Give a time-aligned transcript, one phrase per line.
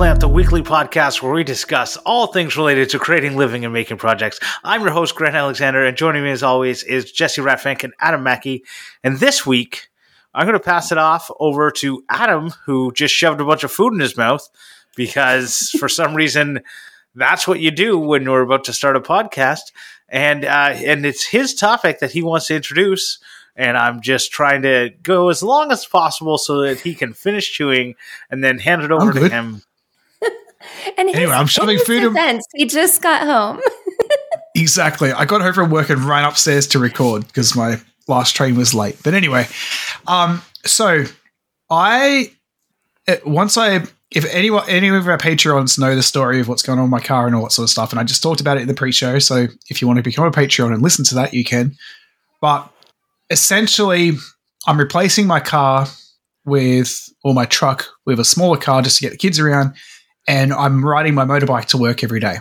[0.00, 3.98] Clamp, the weekly podcast where we discuss all things related to creating, living, and making
[3.98, 4.40] projects.
[4.64, 8.22] I'm your host, Grant Alexander, and joining me as always is Jessy Ratfink and Adam
[8.22, 8.64] Mackey.
[9.04, 9.90] And this week,
[10.32, 13.72] I'm going to pass it off over to Adam, who just shoved a bunch of
[13.72, 14.48] food in his mouth
[14.96, 16.62] because for some reason
[17.14, 19.70] that's what you do when you're about to start a podcast.
[20.08, 23.18] And uh, and it's his topic that he wants to introduce
[23.54, 27.52] and I'm just trying to go as long as possible so that he can finish
[27.52, 27.96] chewing
[28.30, 29.60] and then hand it over to him.
[30.98, 32.00] And anyway, I'm shoving food.
[32.00, 33.60] Defense, he just got home.
[34.54, 35.12] exactly.
[35.12, 38.74] I got home from work and ran upstairs to record because my last train was
[38.74, 38.96] late.
[39.02, 39.46] But anyway,
[40.06, 41.04] um, so
[41.70, 42.32] I
[43.08, 46.78] uh, once I if anyone any of our Patreons know the story of what's going
[46.78, 48.56] on in my car and all that sort of stuff, and I just talked about
[48.56, 49.18] it in the pre-show.
[49.18, 51.76] So if you want to become a Patreon and listen to that, you can.
[52.40, 52.68] But
[53.30, 54.12] essentially,
[54.66, 55.86] I'm replacing my car
[56.44, 59.74] with, or my truck with a smaller car just to get the kids around.
[60.26, 62.36] And I'm riding my motorbike to work every day.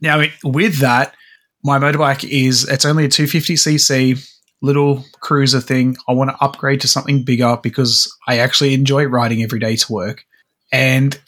[0.00, 1.14] Now, with that,
[1.62, 5.96] my motorbike is, it's only a 250cc little cruiser thing.
[6.08, 9.92] I want to upgrade to something bigger because I actually enjoy riding every day to
[9.92, 10.24] work.
[10.72, 11.18] And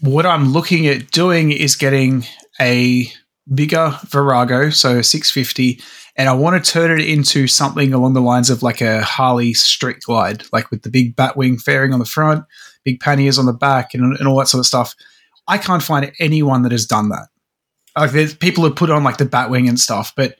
[0.00, 2.24] what I'm looking at doing is getting
[2.60, 3.10] a
[3.52, 5.80] bigger Virago, so 650,
[6.16, 9.54] and I want to turn it into something along the lines of like a Harley
[9.54, 12.44] Street Glide, like with the big batwing fairing on the front,
[12.84, 14.94] big panniers on the back, and, and all that sort of stuff.
[15.46, 17.28] I can't find anyone that has done that.
[17.96, 20.36] Like there's people have put on like the batwing and stuff, but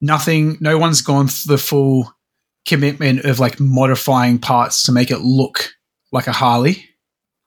[0.00, 0.58] nothing.
[0.60, 2.12] No one's gone the full
[2.66, 5.70] commitment of like modifying parts to make it look
[6.12, 6.84] like a Harley.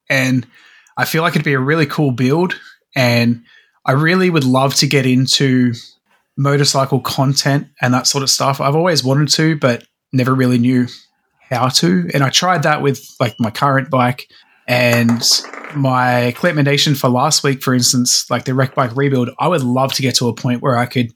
[0.09, 0.47] And
[0.97, 2.59] I feel like it'd be a really cool build,
[2.95, 3.43] and
[3.85, 5.73] I really would love to get into
[6.37, 8.59] motorcycle content and that sort of stuff.
[8.59, 10.87] I've always wanted to, but never really knew
[11.49, 12.09] how to.
[12.13, 14.27] And I tried that with like my current bike
[14.67, 15.21] and
[15.75, 19.29] my recommendation for last week, for instance, like the wrecked bike rebuild.
[19.39, 21.13] I would love to get to a point where I could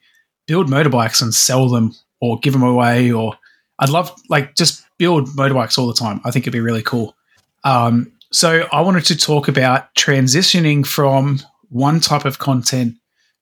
[0.47, 3.37] build motorbikes and sell them or give them away, or
[3.79, 6.21] I'd love like just build motorbikes all the time.
[6.23, 7.15] I think it'd be really cool.
[7.63, 11.39] Um, so I wanted to talk about transitioning from
[11.69, 12.95] one type of content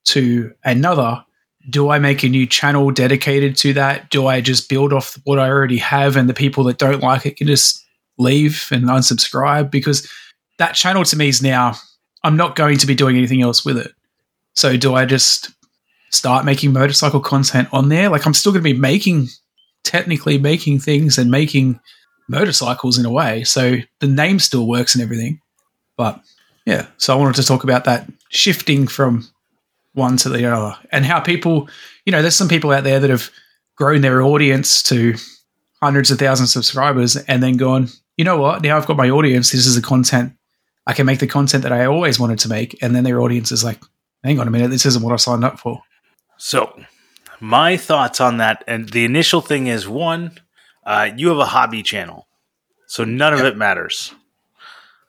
[0.05, 1.23] to another
[1.69, 4.09] do I make a new channel dedicated to that?
[4.09, 7.25] Do I just build off what I already have and the people that don't like
[7.25, 7.83] it can just
[8.17, 9.71] leave and unsubscribe?
[9.71, 10.07] Because
[10.57, 11.75] that channel to me is now,
[12.23, 13.91] I'm not going to be doing anything else with it.
[14.53, 15.51] So do I just
[16.11, 18.09] start making motorcycle content on there?
[18.09, 19.27] Like I'm still going to be making,
[19.83, 21.79] technically making things and making
[22.29, 23.43] motorcycles in a way.
[23.43, 25.41] So the name still works and everything.
[25.97, 26.21] But
[26.65, 29.27] yeah, so I wanted to talk about that shifting from
[29.93, 31.69] one to the other and how people,
[32.05, 33.29] you know, there's some people out there that have
[33.75, 35.15] grown their audience to
[35.81, 39.09] hundreds of thousands of subscribers and then gone, you know what, now I've got my
[39.09, 39.51] audience.
[39.51, 40.33] This is the content.
[40.85, 42.81] I can make the content that I always wanted to make.
[42.81, 43.81] And then their audience is like,
[44.23, 45.81] hang on a minute, this isn't what I signed up for.
[46.37, 46.77] So,
[47.39, 50.39] my thoughts on that, and the initial thing is one,
[50.85, 52.27] uh, you have a hobby channel,
[52.87, 53.53] so none of yep.
[53.53, 54.13] it matters,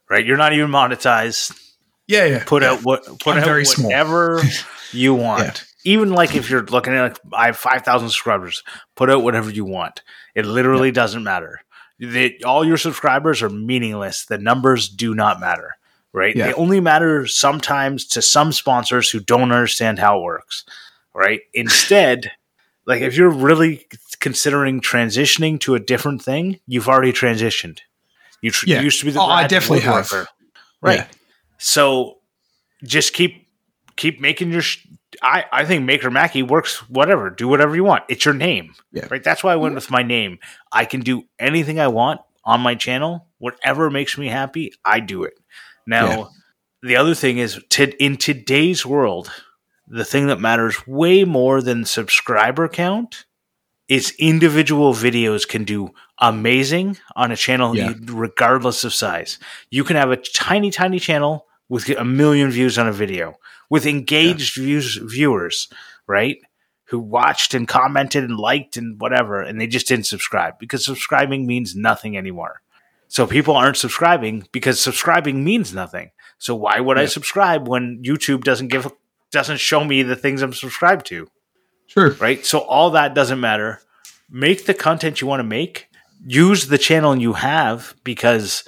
[0.08, 0.24] right?
[0.24, 1.58] You're not even monetized.
[2.06, 2.44] Yeah, yeah.
[2.44, 2.72] Put yeah.
[2.72, 4.42] out what put I'm out whatever
[4.92, 5.42] you want.
[5.84, 5.92] Yeah.
[5.92, 8.62] Even like if you're looking at like I have five thousand subscribers,
[8.94, 10.02] put out whatever you want.
[10.34, 10.94] It literally yeah.
[10.94, 11.60] doesn't matter.
[12.04, 14.24] They, all your subscribers are meaningless.
[14.26, 15.76] The numbers do not matter,
[16.12, 16.34] right?
[16.34, 16.46] Yeah.
[16.46, 20.64] They only matter sometimes to some sponsors who don't understand how it works,
[21.14, 21.40] right?
[21.54, 22.32] Instead,
[22.86, 23.86] like if you're really
[24.20, 27.80] considering transitioning to a different thing, you've already transitioned.
[28.40, 28.80] You, tr- yeah.
[28.80, 30.10] used to be the oh, I definitely have.
[30.82, 30.98] right?
[30.98, 31.06] Yeah.
[31.58, 32.18] So
[32.82, 33.43] just keep
[33.96, 34.62] keep making your.
[34.62, 34.86] Sh-
[35.22, 36.88] I I think Maker Mackey works.
[36.88, 38.04] Whatever, do whatever you want.
[38.08, 39.06] It's your name, yeah.
[39.10, 39.22] right?
[39.22, 40.38] That's why I went with my name.
[40.72, 43.26] I can do anything I want on my channel.
[43.38, 45.34] Whatever makes me happy, I do it.
[45.86, 46.24] Now, yeah.
[46.82, 49.30] the other thing is, to, in today's world,
[49.86, 53.26] the thing that matters way more than subscriber count
[53.88, 57.92] is individual videos can do amazing on a channel yeah.
[58.06, 59.38] regardless of size.
[59.70, 63.36] You can have a tiny, tiny channel with a million views on a video
[63.70, 64.64] with engaged yeah.
[64.64, 65.68] views, viewers,
[66.06, 66.38] right?
[66.86, 71.46] Who watched and commented and liked and whatever, and they just didn't subscribe because subscribing
[71.46, 72.60] means nothing anymore.
[73.08, 76.10] So people aren't subscribing because subscribing means nothing.
[76.38, 77.04] So why would yeah.
[77.04, 78.90] I subscribe when YouTube doesn't give
[79.30, 81.28] doesn't show me the things I'm subscribed to?
[81.86, 82.10] Sure.
[82.12, 82.44] Right?
[82.44, 83.80] So all that doesn't matter.
[84.30, 85.88] Make the content you want to make.
[86.26, 88.64] Use the channel you have because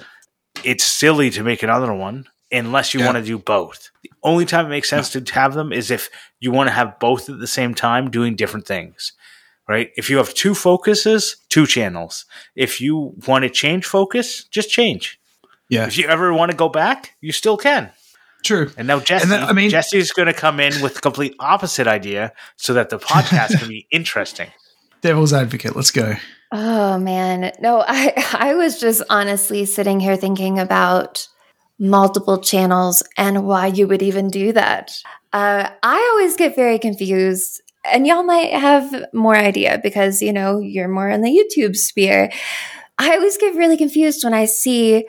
[0.63, 3.05] it's silly to make another one unless you yeah.
[3.05, 3.91] want to do both.
[4.03, 6.09] The only time it makes sense to have them is if
[6.39, 9.13] you want to have both at the same time doing different things.
[9.67, 9.91] Right?
[9.97, 12.25] If you have two focuses, two channels.
[12.55, 15.19] If you want to change focus, just change.
[15.69, 15.87] Yeah.
[15.87, 17.91] If you ever want to go back, you still can.
[18.45, 18.71] True.
[18.77, 21.35] And now Jessy, and then, I mean, Jessy's going to come in with the complete
[21.39, 24.47] opposite idea so that the podcast can be interesting.
[25.01, 25.75] Devil's advocate.
[25.75, 26.15] Let's go.
[26.51, 31.27] Oh man, no, I I was just honestly sitting here thinking about
[31.79, 34.97] multiple channels and why you would even do that.
[35.33, 40.59] Uh, I always get very confused, and y'all might have more idea because you know
[40.59, 42.31] you're more in the YouTube sphere.
[42.97, 45.05] I always get really confused when I see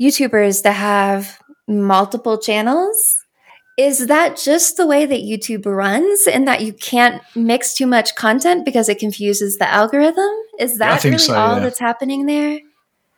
[0.00, 3.18] YouTubers that have multiple channels.
[3.78, 8.14] Is that just the way that YouTube runs and that you can't mix too much
[8.14, 10.30] content because it confuses the algorithm?
[10.58, 11.60] Is that really so, all yeah.
[11.60, 12.60] that's happening there?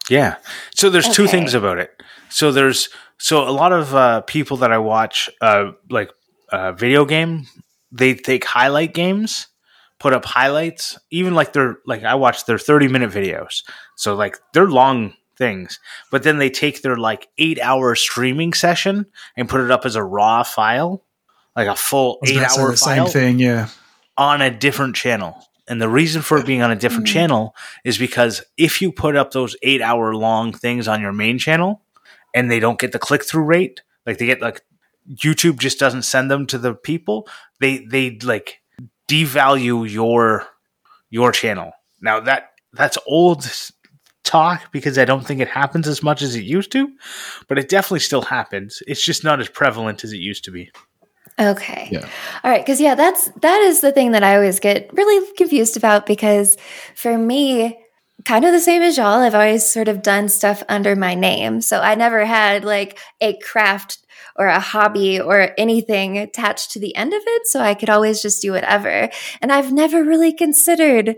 [0.09, 0.37] Yeah.
[0.75, 1.15] So there's okay.
[1.15, 2.01] two things about it.
[2.29, 2.89] So there's
[3.19, 6.11] so a lot of uh, people that I watch, uh, like
[6.51, 7.47] uh, video game,
[7.93, 9.49] they take highlight games,
[9.99, 13.63] put up highlights, even like they're like I watch their 30 minute videos.
[13.97, 15.81] So like they're long things,
[16.11, 19.07] but then they take their like eight hour streaming session
[19.37, 21.05] and put it up as a raw file,
[21.57, 23.07] like a full eight hour file.
[23.07, 23.69] Same thing, yeah.
[24.17, 25.49] On a different channel.
[25.67, 27.15] And the reason for it being on a different mm-hmm.
[27.15, 27.55] channel
[27.85, 31.81] is because if you put up those eight hour long things on your main channel
[32.35, 34.63] and they don't get the click through rate, like they get like
[35.09, 37.29] YouTube just doesn't send them to the people,
[37.61, 38.61] they they like
[39.09, 40.47] devalue your
[41.11, 41.73] your channel.
[42.01, 43.47] Now that that's old
[44.25, 46.91] talk because I don't think it happens as much as it used to,
[47.49, 48.83] but it definitely still happens.
[48.87, 50.71] It's just not as prevalent as it used to be.
[51.39, 51.89] Okay.
[51.91, 52.09] Yeah.
[52.43, 52.65] All right.
[52.65, 56.57] Cause yeah, that's, that is the thing that I always get really confused about because
[56.95, 57.79] for me,
[58.25, 61.61] kind of the same as y'all, I've always sort of done stuff under my name.
[61.61, 63.99] So I never had like a craft
[64.37, 67.47] or a hobby or anything attached to the end of it.
[67.47, 69.09] So I could always just do whatever.
[69.41, 71.17] And I've never really considered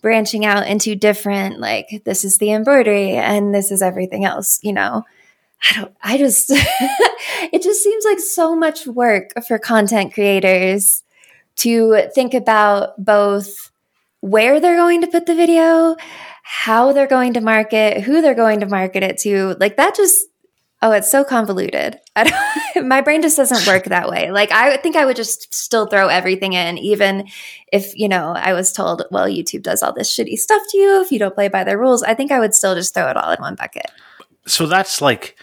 [0.00, 4.72] branching out into different, like, this is the embroidery and this is everything else, you
[4.72, 5.04] know?
[5.70, 11.04] I don't, I just, it just seems like so much work for content creators
[11.56, 13.70] to think about both
[14.20, 15.96] where they're going to put the video,
[16.42, 19.56] how they're going to market, who they're going to market it to.
[19.58, 20.26] Like that just,
[20.82, 21.98] oh, it's so convoluted.
[22.82, 24.30] my brain just doesn't work that way.
[24.30, 27.28] Like I think I would just still throw everything in, even
[27.72, 31.00] if, you know, I was told, well, YouTube does all this shitty stuff to you
[31.00, 32.02] if you don't play by their rules.
[32.02, 33.90] I think I would still just throw it all in one bucket.
[34.46, 35.38] So that's like,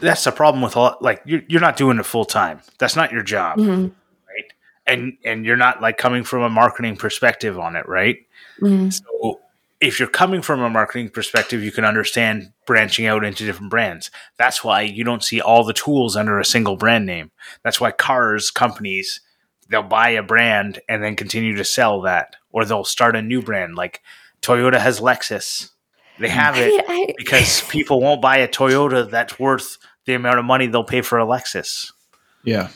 [0.00, 2.96] that's the problem with a lot like you're, you're not doing it full time that's
[2.96, 3.84] not your job mm-hmm.
[4.28, 4.52] right
[4.86, 8.26] and and you're not like coming from a marketing perspective on it right
[8.60, 8.90] mm-hmm.
[8.90, 9.40] so
[9.82, 14.10] if you're coming from a marketing perspective you can understand branching out into different brands
[14.38, 17.30] that's why you don't see all the tools under a single brand name
[17.64, 19.20] that's why cars companies
[19.68, 23.42] they'll buy a brand and then continue to sell that or they'll start a new
[23.42, 24.00] brand like
[24.40, 25.70] toyota has lexus
[26.18, 30.38] they have it I, I, because people won't buy a Toyota that's worth the amount
[30.38, 31.92] of money they'll pay for a Lexus.
[32.44, 32.68] Yeah.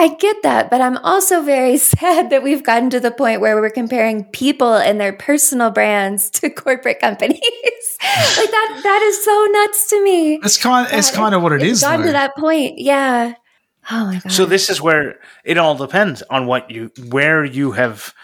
[0.00, 3.60] I get that, but I'm also very sad that we've gotten to the point where
[3.60, 7.38] we're comparing people and their personal brands to corporate companies.
[7.38, 10.36] like that that is so nuts to me.
[10.36, 11.80] It's kind of, it's kind of what it it's is.
[11.82, 12.06] Gotten though.
[12.06, 13.34] to that point, yeah.
[13.90, 14.32] Oh my god.
[14.32, 18.14] So this is where it all depends on what you where you have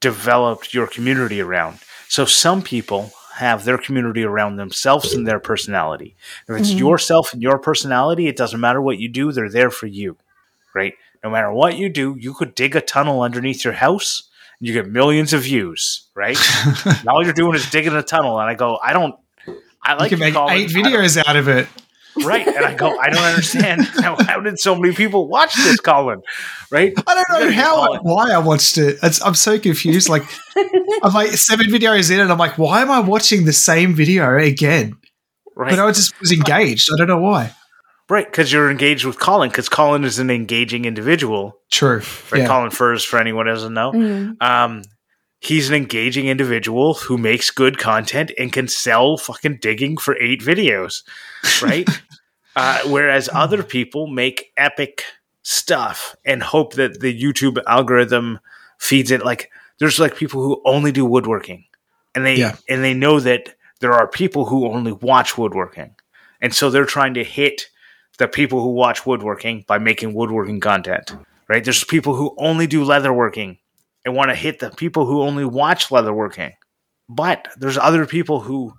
[0.00, 1.80] developed your community around.
[2.08, 6.16] So some people have their community around themselves and their personality.
[6.48, 6.78] If it's mm-hmm.
[6.78, 10.16] yourself and your personality, it doesn't matter what you do, they're there for you,
[10.74, 10.94] right?
[11.26, 14.30] No matter what you do, you could dig a tunnel underneath your house
[14.60, 16.38] and you get millions of views, right?
[17.08, 18.38] all you're doing is digging a tunnel.
[18.38, 19.16] And I go, I don't,
[19.82, 21.66] I like you can make eight videos out of it.
[22.22, 22.46] Right.
[22.46, 23.84] And I go, I don't understand.
[24.00, 26.22] How, how did so many people watch this, Colin?
[26.70, 26.92] Right?
[27.04, 28.98] I don't know how, why I watched it.
[29.02, 30.08] It's, I'm so confused.
[30.08, 30.22] Like,
[31.02, 34.38] I'm like seven videos in, and I'm like, why am I watching the same video
[34.38, 34.96] again?
[35.56, 35.70] Right.
[35.70, 36.88] But I just was engaged.
[36.94, 37.52] I don't know why.
[38.08, 41.58] Right, because you're engaged with Colin, because Colin is an engaging individual.
[41.70, 42.02] True.
[42.30, 42.46] Right, yeah.
[42.46, 43.90] Colin Furze, for anyone who doesn't know.
[43.90, 44.32] Mm-hmm.
[44.40, 44.82] Um,
[45.40, 50.40] he's an engaging individual who makes good content and can sell fucking digging for eight
[50.40, 51.02] videos,
[51.62, 51.88] right?
[52.56, 55.04] uh, whereas other people make epic
[55.42, 58.38] stuff and hope that the YouTube algorithm
[58.78, 59.24] feeds it.
[59.24, 61.64] Like there's like people who only do woodworking,
[62.14, 62.56] and they yeah.
[62.68, 65.94] and they know that there are people who only watch woodworking,
[66.40, 67.68] and so they're trying to hit
[68.18, 71.14] the people who watch woodworking by making woodworking content.
[71.48, 71.62] Right?
[71.62, 73.58] There's people who only do leatherworking
[74.04, 76.52] and want to hit the people who only watch leatherworking.
[77.08, 78.74] But there's other people who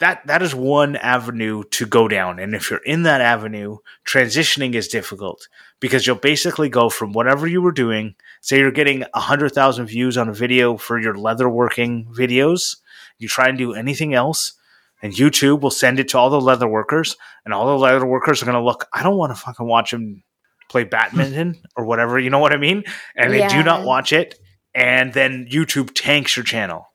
[0.00, 2.38] that that is one avenue to go down.
[2.38, 5.46] And if you're in that avenue, transitioning is difficult
[5.78, 8.14] because you'll basically go from whatever you were doing.
[8.40, 12.76] Say you're getting a hundred thousand views on a video for your leatherworking videos.
[13.18, 14.54] You try and do anything else,
[15.02, 18.42] and YouTube will send it to all the leather workers, and all the leather workers
[18.42, 18.86] are going to look.
[18.92, 20.22] I don't want to fucking watch him
[20.68, 22.84] play badminton or whatever, you know what I mean?
[23.16, 23.48] And yeah.
[23.48, 24.38] they do not watch it,
[24.74, 26.86] and then YouTube tanks your channel.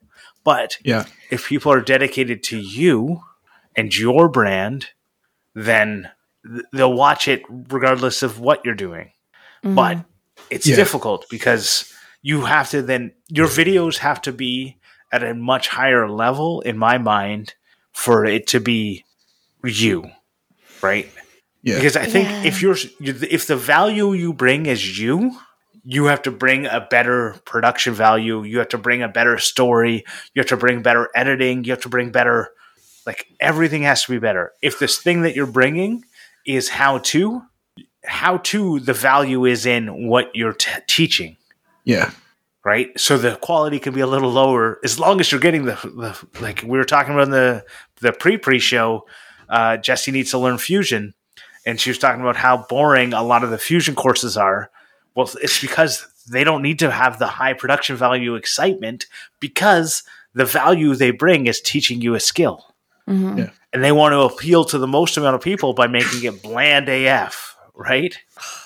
[0.44, 1.06] But yeah.
[1.30, 3.20] if people are dedicated to you
[3.74, 4.86] and your brand,
[5.54, 6.08] then
[6.72, 9.10] they'll watch it regardless of what you're doing.
[9.64, 9.74] Mm-hmm.
[9.74, 10.04] But
[10.50, 10.76] it's yeah.
[10.76, 14.76] difficult because you have to then your videos have to be
[15.12, 17.54] at a much higher level in my mind
[17.96, 19.04] for it to be
[19.64, 20.10] you,
[20.82, 21.10] right?
[21.62, 21.76] Yeah.
[21.76, 22.44] Because I think yeah.
[22.44, 25.36] if you're if the value you bring is you,
[25.82, 28.42] you have to bring a better production value.
[28.42, 30.04] You have to bring a better story.
[30.34, 31.64] You have to bring better editing.
[31.64, 32.50] You have to bring better,
[33.06, 34.52] like everything has to be better.
[34.60, 36.04] If this thing that you're bringing
[36.44, 37.42] is how to,
[38.04, 41.36] how to, the value is in what you're t- teaching.
[41.84, 42.10] Yeah.
[42.64, 42.98] Right.
[42.98, 46.40] So the quality can be a little lower as long as you're getting the, the
[46.40, 47.64] like we were talking about in the,
[48.00, 49.06] the pre pre show.
[49.48, 51.14] Uh, Jessy needs to learn fusion.
[51.64, 54.70] And she was talking about how boring a lot of the fusion courses are.
[55.14, 59.06] Well, it's because they don't need to have the high production value excitement
[59.40, 62.74] because the value they bring is teaching you a skill.
[63.08, 63.38] Mm-hmm.
[63.38, 66.42] Yeah and they want to appeal to the most amount of people by making it
[66.42, 68.16] bland AF, right?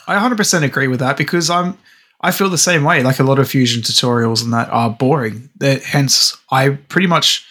[0.07, 1.77] I 100% agree with that because I'm
[2.21, 3.03] I feel the same way.
[3.03, 5.51] Like a lot of fusion tutorials and that are boring.
[5.57, 7.45] That hence I pretty much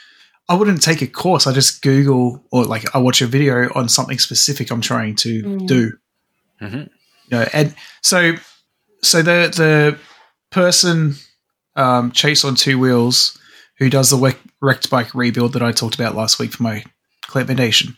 [0.49, 1.45] I wouldn't take a course.
[1.45, 5.43] I just Google or like I watch a video on something specific I'm trying to
[5.43, 5.67] mm.
[5.67, 5.93] do.
[6.59, 6.77] Mm-hmm.
[6.77, 6.89] You
[7.31, 8.33] know, and so
[9.03, 9.97] so the the
[10.49, 11.15] person
[11.75, 13.37] um, chase on two wheels
[13.77, 16.83] who does the wrecked bike rebuild that I talked about last week for my
[17.27, 17.95] CLAMPmendation.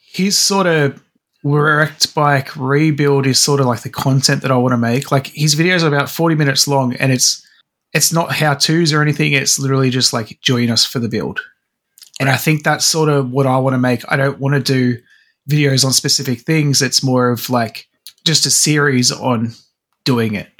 [0.00, 1.00] He's sort of
[1.44, 5.12] wrecked bike rebuild is sort of like the content that I want to make.
[5.12, 7.46] Like his videos are about 40 minutes long and it's
[7.92, 9.32] it's not how to's or anything.
[9.32, 11.40] It's literally just like join us for the build.
[12.20, 14.04] And I think that's sort of what I want to make.
[14.08, 15.00] I don't want to do
[15.48, 16.82] videos on specific things.
[16.82, 17.88] It's more of like
[18.24, 19.54] just a series on
[20.04, 20.50] doing it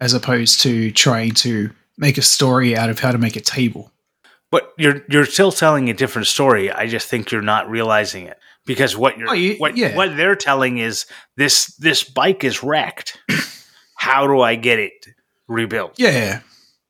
[0.00, 3.92] as opposed to trying to make a story out of how to make a table.
[4.50, 6.72] But you're you're still telling a different story.
[6.72, 9.94] I just think you're not realizing it because what you're oh, you, what yeah.
[9.94, 13.20] what they're telling is this this bike is wrecked.
[13.94, 15.06] How do I get it
[15.46, 15.94] rebuilt?
[15.98, 16.40] Yeah,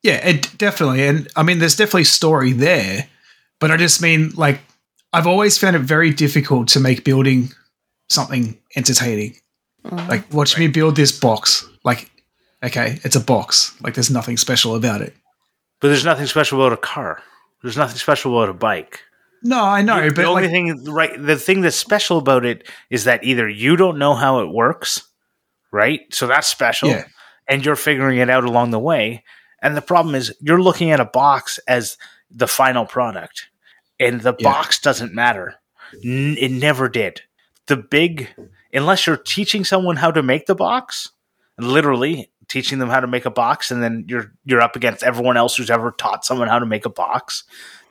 [0.01, 1.03] yeah, it definitely.
[1.03, 3.09] And I mean, there's definitely story there,
[3.61, 4.59] but I just mean like
[5.13, 7.51] I've always found it very difficult to make building
[8.09, 9.37] something entertaining.
[9.85, 10.09] Mm.
[10.09, 10.61] Like watch right.
[10.61, 11.65] me build this box.
[11.85, 12.11] Like,
[12.63, 13.73] okay, it's a box.
[13.81, 15.15] Like there's nothing special about it.
[15.79, 17.21] But there's nothing special about a car.
[17.61, 19.01] There's nothing special about a bike.
[19.43, 22.45] No, I know, the, but the only like, thing right the thing that's special about
[22.45, 25.07] it is that either you don't know how it works,
[25.71, 26.01] right?
[26.11, 26.89] So that's special.
[26.89, 27.05] Yeah.
[27.47, 29.23] And you're figuring it out along the way.
[29.61, 31.97] And the problem is you're looking at a box as
[32.29, 33.49] the final product.
[34.01, 34.51] And the yeah.
[34.51, 35.55] box doesn't matter.
[36.03, 37.21] N- it never did.
[37.67, 38.29] The big
[38.73, 41.11] unless you're teaching someone how to make the box,
[41.57, 45.37] literally teaching them how to make a box and then you're you're up against everyone
[45.37, 47.45] else who's ever taught someone how to make a box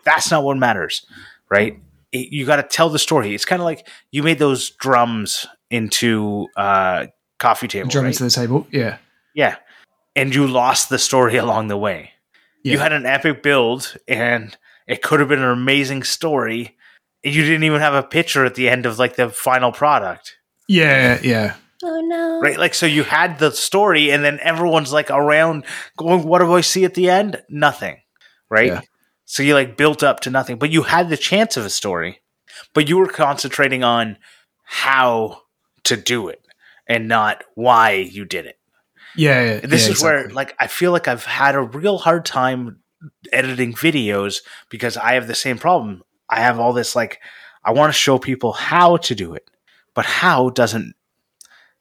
[0.04, 1.06] that's not what matters
[1.48, 1.80] right
[2.12, 5.46] it, you got to tell the story it's kind of like you made those drums
[5.70, 7.06] into uh
[7.38, 8.14] coffee table drums right?
[8.16, 8.98] to the table yeah
[9.34, 9.56] yeah
[10.14, 12.10] and you lost the story along the way
[12.62, 12.72] yeah.
[12.72, 14.58] you had an epic build and
[14.90, 16.76] it could have been an amazing story
[17.22, 20.36] you didn't even have a picture at the end of like the final product
[20.68, 22.40] yeah yeah Oh no.
[22.40, 22.58] Right?
[22.58, 25.64] Like so you had the story and then everyone's like around
[25.96, 27.42] going, What do I see at the end?
[27.48, 27.98] Nothing.
[28.50, 28.66] Right?
[28.66, 28.80] Yeah.
[29.24, 30.58] So you like built up to nothing.
[30.58, 32.20] But you had the chance of a story.
[32.74, 34.18] But you were concentrating on
[34.64, 35.42] how
[35.84, 36.44] to do it
[36.86, 38.58] and not why you did it.
[39.16, 39.42] Yeah.
[39.42, 40.08] yeah this yeah, is exactly.
[40.08, 42.80] where like I feel like I've had a real hard time
[43.32, 44.38] editing videos
[44.68, 46.02] because I have the same problem.
[46.28, 47.20] I have all this like
[47.64, 49.48] I want to show people how to do it,
[49.94, 50.94] but how doesn't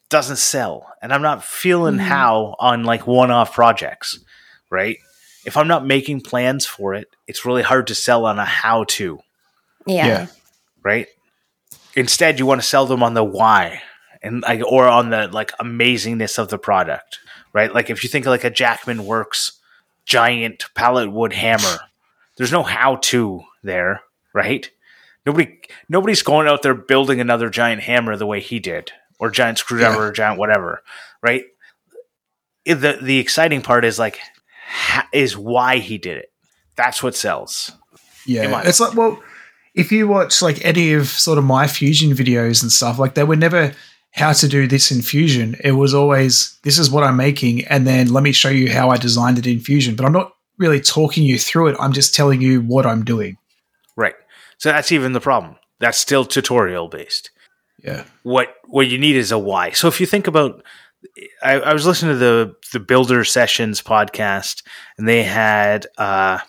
[0.09, 2.07] doesn't sell and i'm not feeling mm-hmm.
[2.07, 4.19] how on like one-off projects
[4.69, 4.97] right
[5.45, 8.83] if i'm not making plans for it it's really hard to sell on a how
[8.85, 9.19] to
[9.85, 10.27] yeah, yeah.
[10.83, 11.07] right
[11.95, 13.81] instead you want to sell them on the why
[14.21, 17.19] and like or on the like amazingness of the product
[17.53, 19.58] right like if you think like a jackman works
[20.05, 21.79] giant pallet wood hammer
[22.37, 24.01] there's no how to there
[24.33, 24.71] right
[25.25, 29.57] nobody nobody's going out there building another giant hammer the way he did or giant
[29.57, 30.07] screwdriver yeah.
[30.07, 30.81] or giant whatever,
[31.21, 31.43] right?
[32.65, 34.19] The the exciting part is like
[35.13, 36.31] is why he did it.
[36.75, 37.71] That's what sells.
[38.25, 39.21] Yeah, it's like well,
[39.75, 43.23] if you watch like any of sort of my fusion videos and stuff, like they
[43.23, 43.73] were never
[44.11, 45.55] how to do this in Fusion.
[45.63, 48.89] It was always this is what I'm making, and then let me show you how
[48.89, 49.95] I designed it in Fusion.
[49.95, 51.77] But I'm not really talking you through it.
[51.79, 53.37] I'm just telling you what I'm doing.
[53.95, 54.15] Right.
[54.57, 55.55] So that's even the problem.
[55.79, 57.31] That's still tutorial based.
[57.83, 58.03] Yeah.
[58.23, 59.71] What what you need is a why.
[59.71, 60.63] So if you think about
[61.41, 64.63] I, I, was listening to the the Builder Sessions podcast,
[64.97, 66.39] and they had uh,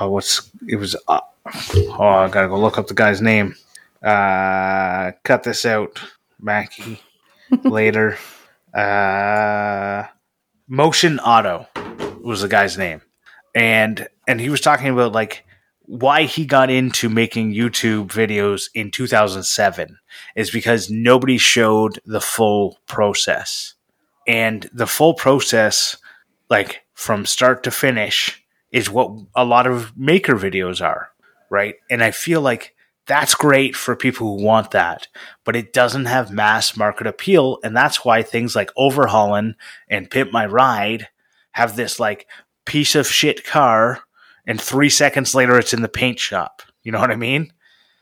[0.00, 0.96] oh, what's it was.
[1.06, 3.54] Uh, oh, I gotta go look up the guy's name.
[4.02, 6.00] Uh, cut this out,
[6.42, 7.00] Mackey.
[7.64, 8.18] later,
[8.74, 10.04] uh,
[10.68, 11.68] Motion Auto
[12.22, 13.02] was the guy's name,
[13.54, 15.44] and and he was talking about like
[15.84, 19.98] why he got into making YouTube videos in 2007
[20.36, 23.74] is because nobody showed the full process.
[24.26, 25.96] And the full process,
[26.48, 31.10] like from start to finish, is what a lot of maker videos are,
[31.50, 31.74] right?
[31.90, 32.74] And I feel like
[33.06, 35.08] that's great for people who want that,
[35.44, 37.58] but it doesn't have mass market appeal.
[37.64, 39.54] And that's why things like Overhaulin'
[39.88, 41.08] and Pimp My Ride
[41.52, 42.26] have this like
[42.64, 44.00] piece of shit car
[44.46, 46.62] and three seconds later it's in the paint shop.
[46.82, 47.52] You know what I mean?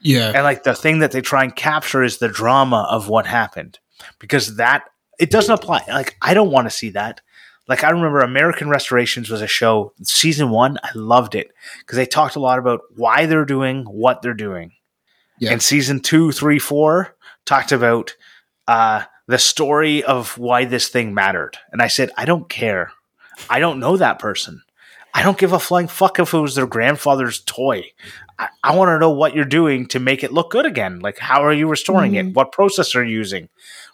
[0.01, 0.33] Yeah.
[0.35, 3.79] And like the thing that they try and capture is the drama of what happened
[4.19, 4.85] because that
[5.19, 5.85] it doesn't apply.
[5.89, 7.21] Like I don't want to see that.
[7.69, 10.79] Like I remember American Restorations was a show season one.
[10.83, 14.73] I loved it because they talked a lot about why they're doing what they're doing.
[15.41, 15.53] Yeah.
[15.53, 17.17] And season two, three, four
[17.47, 18.15] talked about
[18.69, 21.57] uh, the story of why this thing mattered.
[21.73, 22.93] And I said, I don't care.
[23.49, 24.63] I don't know that person.
[25.13, 27.85] I don't give a flying fuck if it was their grandfather's toy.
[28.39, 31.01] I, I want to know what you're doing to make it look good again.
[31.01, 32.29] Like, how are you restoring mm-hmm.
[32.29, 32.35] it?
[32.35, 33.49] What process are you using?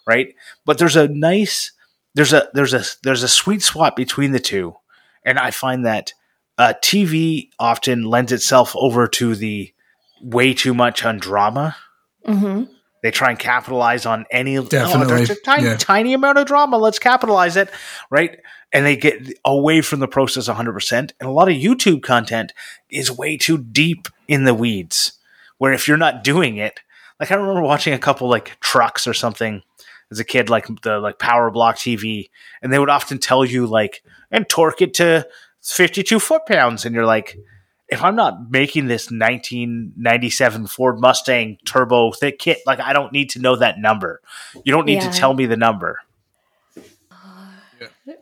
[0.05, 0.35] Right.
[0.65, 1.71] But there's a nice,
[2.13, 4.75] there's a, there's a, there's a sweet spot between the two.
[5.23, 6.13] And I find that
[6.57, 9.73] uh, TV often lends itself over to the
[10.21, 11.75] way too much on drama.
[12.25, 12.71] Mm-hmm.
[13.03, 15.27] They try and capitalize on any Definitely.
[15.29, 15.77] Oh, a tiny, yeah.
[15.77, 16.77] tiny amount of drama.
[16.77, 17.69] Let's capitalize it,
[18.09, 18.39] right?
[18.73, 20.91] And they get away from the process 100%.
[20.91, 22.53] And a lot of YouTube content
[22.89, 25.13] is way too deep in the weeds.
[25.57, 26.81] Where if you're not doing it,
[27.19, 29.61] like I remember watching a couple like trucks or something
[30.11, 32.29] as a kid, like the like Power Block TV,
[32.61, 35.27] and they would often tell you like and torque it to
[35.63, 37.37] 52 foot pounds, and you're like,
[37.89, 43.29] if I'm not making this 1997 Ford Mustang turbo thick kit, like I don't need
[43.31, 44.21] to know that number.
[44.63, 45.09] You don't need yeah.
[45.09, 46.01] to tell me the number.
[47.09, 47.47] Uh,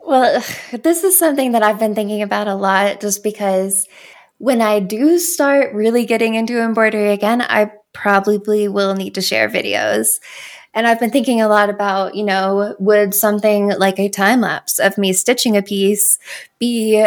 [0.06, 3.88] well, this is something that I've been thinking about a lot just because
[4.38, 9.48] when I do start really getting into embroidery again, I probably will need to share
[9.48, 10.20] videos.
[10.74, 14.78] And I've been thinking a lot about, you know, would something like a time lapse
[14.78, 16.18] of me stitching a piece
[16.58, 17.02] be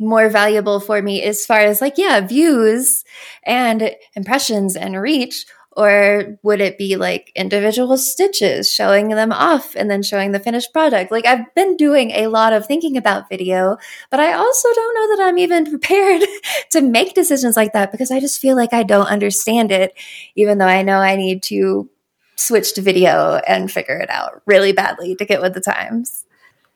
[0.00, 3.04] more valuable for me as far as like, yeah, views
[3.44, 5.46] and impressions and reach?
[5.76, 10.72] Or would it be like individual stitches, showing them off and then showing the finished
[10.72, 11.12] product?
[11.12, 13.76] Like I've been doing a lot of thinking about video,
[14.10, 16.22] but I also don't know that I'm even prepared
[16.70, 19.94] to make decisions like that because I just feel like I don't understand it,
[20.34, 21.88] even though I know I need to
[22.34, 26.24] switch to video and figure it out really badly to get with the times.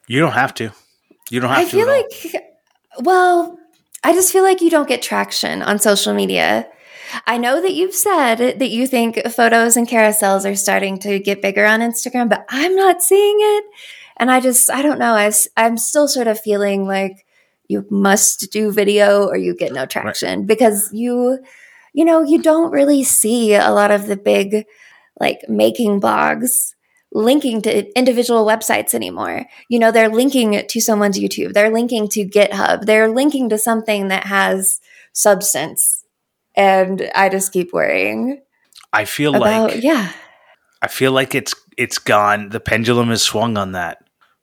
[0.07, 0.71] You don't have to.
[1.31, 1.69] You don't have I to.
[1.69, 2.54] I feel like
[3.01, 3.59] well,
[4.03, 6.69] I just feel like you don't get traction on social media.
[7.27, 11.43] I know that you've said that you think photos and carousels are starting to get
[11.43, 13.65] bigger on Instagram, but I'm not seeing it.
[14.17, 15.15] And I just, I don't know.
[15.15, 17.25] I, I'm still sort of feeling like
[17.69, 20.47] you must do video or you get no traction right.
[20.47, 21.39] because you,
[21.93, 24.67] you know, you don't really see a lot of the big
[25.19, 26.75] like making blogs
[27.15, 29.47] linking to individual websites anymore.
[29.69, 34.09] You know, they're linking to someone's YouTube, they're linking to GitHub, they're linking to something
[34.09, 34.81] that has
[35.13, 36.05] substance.
[36.57, 38.43] And I just keep worrying.
[38.93, 40.13] I feel about, like yeah.
[40.83, 42.51] I feel like it's it's gone.
[42.51, 43.99] The pendulum has swung on that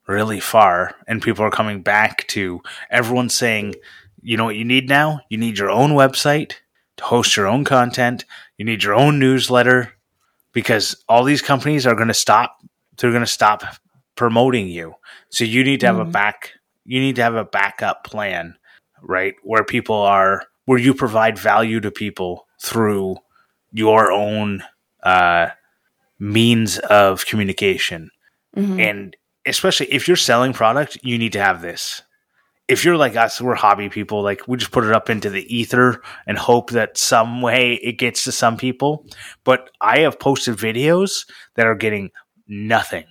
[0.08, 3.76] really far and people are coming back to everyone saying,
[4.22, 5.22] you know what you need now?
[5.30, 6.56] You need your own website
[6.98, 8.26] to host your own content.
[8.58, 9.94] You need your own newsletter
[10.54, 12.58] because all these companies are going to stop.
[12.98, 13.64] They're going to stop
[14.16, 14.96] promoting you.
[15.30, 16.10] So you need to have mm-hmm.
[16.10, 16.52] a back.
[16.86, 18.56] You need to have a backup plan,
[19.02, 19.36] right?
[19.44, 23.18] Where people are, where you provide value to people through
[23.72, 24.64] your own
[25.04, 25.50] uh,
[26.20, 28.12] means of communication,
[28.56, 28.80] mm-hmm.
[28.80, 32.02] and especially if you're selling product, you need to have this
[32.72, 34.24] if you're like us, we're hobby people.
[34.24, 37.98] Like we just put it up into the ether and hope that some way it
[37.98, 39.06] gets to some people.
[39.44, 42.12] But I have posted videos that are getting
[42.48, 43.08] nothing,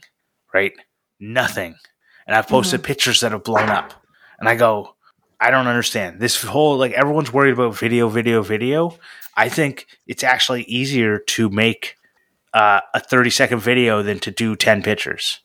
[0.55, 0.73] right?
[1.20, 1.77] Nothing.
[2.27, 2.87] And I've posted mm-hmm.
[2.87, 3.92] pictures that have blown up.
[4.38, 4.96] And I go,
[5.38, 6.20] I don't understand.
[6.20, 8.96] This whole like everyone's worried about video, video, video.
[9.37, 11.96] I think it's actually easier to make
[12.55, 15.40] uh, a 30 second video than to do 10 pictures.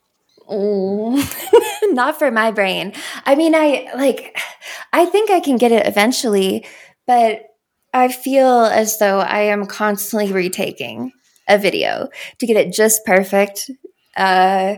[1.84, 2.93] not for my brain.
[3.25, 4.38] I mean, I like,
[4.93, 6.65] I think I can get it eventually,
[7.08, 7.43] but
[7.93, 11.12] I feel as though I am constantly retaking
[11.47, 13.69] a video to get it just perfect.
[14.17, 14.75] Uh,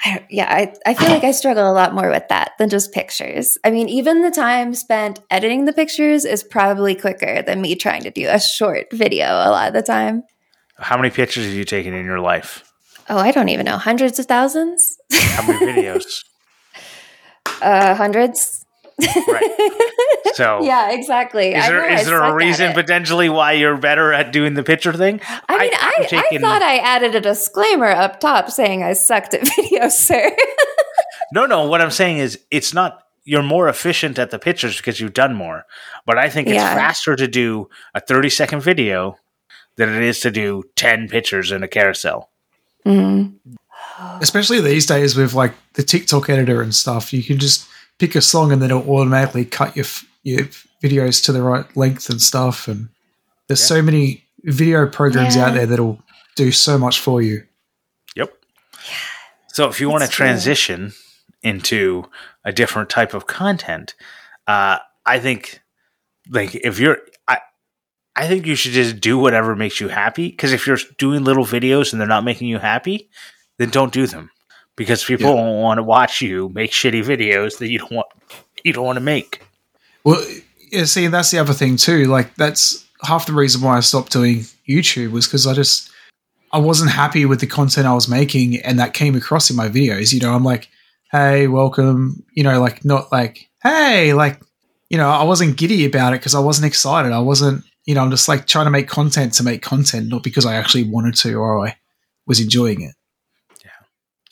[0.00, 2.92] I, yeah, I, I feel like I struggle a lot more with that than just
[2.92, 3.56] pictures.
[3.64, 8.02] I mean, even the time spent editing the pictures is probably quicker than me trying
[8.02, 10.22] to do a short video a lot of the time.
[10.76, 12.62] How many pictures have you taken in your life?
[13.08, 13.78] Oh, I don't even know.
[13.78, 14.98] Hundreds of thousands?
[15.12, 16.24] How many videos?
[17.62, 18.64] uh, hundreds.
[18.98, 19.76] right.
[20.34, 21.54] So yeah, exactly.
[21.54, 25.20] Is there is there a reason potentially why you're better at doing the picture thing?
[25.48, 26.38] I mean, I, I, taking...
[26.38, 30.34] I thought I added a disclaimer up top saying I sucked at video, sir.
[31.32, 31.66] no, no.
[31.66, 33.02] What I'm saying is, it's not.
[33.24, 35.64] You're more efficient at the pictures because you've done more.
[36.06, 36.74] But I think it's yeah.
[36.74, 39.16] faster to do a 30 second video
[39.74, 42.30] than it is to do 10 pictures in a carousel.
[42.86, 43.54] Mm-hmm.
[44.20, 47.66] Especially these days with like the TikTok editor and stuff, you can just
[47.98, 49.86] pick a song and then it'll automatically cut your
[50.22, 50.44] your
[50.82, 52.68] videos to the right length and stuff.
[52.68, 52.88] And
[53.48, 53.76] there's yeah.
[53.76, 55.46] so many video programs yeah.
[55.46, 56.00] out there that'll
[56.36, 57.44] do so much for you.
[58.14, 58.32] Yep.
[59.48, 60.92] So if you want to transition
[61.42, 62.08] into
[62.44, 63.94] a different type of content,
[64.46, 65.60] uh, I think
[66.30, 66.98] like if you're
[68.16, 70.30] I think you should just do whatever makes you happy.
[70.30, 73.10] Because if you're doing little videos and they're not making you happy,
[73.58, 74.30] then don't do them
[74.76, 75.36] because people yeah.
[75.36, 78.08] don't want to watch you make shitty videos that you don't want
[78.64, 79.42] you don't want to make.
[80.04, 80.22] Well,
[80.70, 82.04] yeah, see, that's the other thing too.
[82.04, 85.90] Like that's half the reason why I stopped doing YouTube was because I just
[86.52, 89.68] I wasn't happy with the content I was making, and that came across in my
[89.68, 90.12] videos.
[90.12, 90.68] You know, I'm like,
[91.10, 92.24] hey, welcome.
[92.32, 94.40] You know, like not like hey, like
[94.90, 97.10] you know, I wasn't giddy about it because I wasn't excited.
[97.10, 100.22] I wasn't, you know, I'm just like trying to make content to make content, not
[100.22, 101.76] because I actually wanted to or I
[102.26, 102.94] was enjoying it.
[103.64, 103.70] Yeah.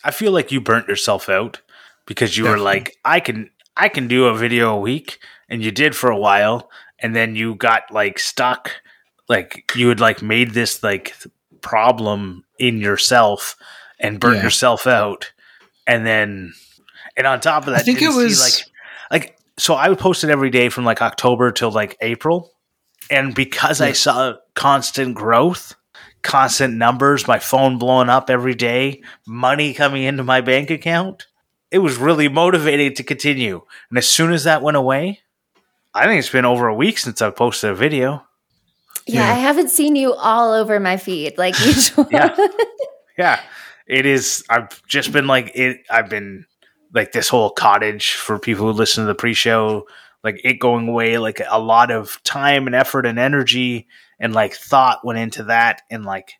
[0.03, 1.62] I feel like you burnt yourself out
[2.07, 2.61] because you Definitely.
[2.61, 6.11] were like, I can I can do a video a week, and you did for
[6.11, 8.71] a while, and then you got like stuck,
[9.29, 11.17] like you had like made this like
[11.61, 13.57] problem in yourself
[13.99, 14.43] and burnt yeah.
[14.45, 15.33] yourself out,
[15.87, 16.55] and then
[17.17, 18.67] and on top of that, I think it was like
[19.11, 22.54] like so I would post it every day from like October till like April,
[23.11, 23.88] and because yeah.
[23.88, 25.75] I saw constant growth
[26.25, 31.27] constant numbers, my phone blowing up every day, money coming into my bank account.
[31.71, 33.62] It was really motivating to continue.
[33.90, 35.21] And as soon as that went away,
[35.93, 38.25] I think it's been over a week since I've posted a video.
[39.07, 39.33] Yeah, yeah.
[39.33, 42.09] I haven't seen you all over my feed like usual.
[42.11, 42.35] yeah.
[43.17, 43.40] Yeah.
[43.87, 46.47] It is I've just been like it I've been
[46.95, 49.87] like this whole cottage for people who listen to the pre-show,
[50.25, 53.87] like it going away, like a lot of time and effort and energy
[54.19, 55.83] and like thought went into that.
[55.91, 56.33] And like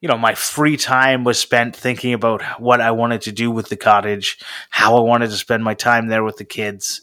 [0.00, 3.68] you know my free time was spent thinking about what i wanted to do with
[3.70, 4.38] the cottage
[4.70, 7.00] how i wanted to spend my time there with the kids.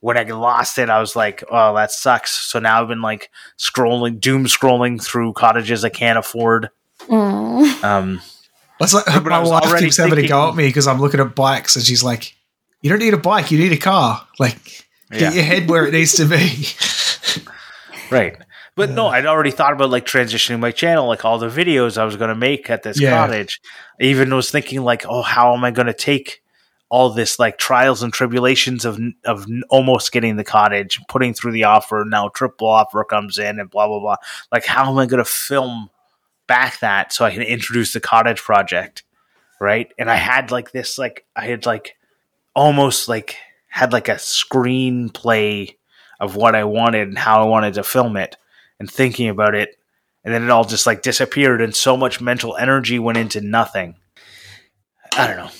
[0.00, 2.30] When i lost it i was like oh that sucks.
[2.30, 6.70] So now i've been like scrolling doom scrolling through cottages i can't afford.
[7.00, 7.84] Aww.
[7.84, 8.22] um
[8.78, 11.76] that's like my wife keeps having to go at me because i'm looking at bikes
[11.76, 12.34] and she's like
[12.80, 14.26] you don't need a bike you need a car.
[14.38, 15.30] Like get yeah.
[15.32, 17.44] your head where it needs to be
[18.10, 18.36] right
[18.76, 22.04] but no, I'd already thought about like transitioning my channel, like all the videos I
[22.04, 23.10] was going to make at this yeah.
[23.10, 23.58] cottage.
[23.98, 26.42] I even was thinking like, oh, how am I going to take
[26.90, 31.64] all this like trials and tribulations of of almost getting the cottage, putting through the
[31.64, 34.16] offer, now triple offer comes in, and blah blah blah.
[34.52, 35.88] Like, how am I going to film
[36.46, 39.04] back that so I can introduce the cottage project,
[39.58, 39.90] right?
[39.98, 41.96] And I had like this, like I had like
[42.54, 43.36] almost like
[43.76, 45.76] had like a screenplay
[46.18, 48.38] of what I wanted and how I wanted to film it
[48.80, 49.76] and thinking about it,
[50.24, 53.96] and then it all just like disappeared, and so much mental energy went into nothing.
[55.14, 55.50] I don't know.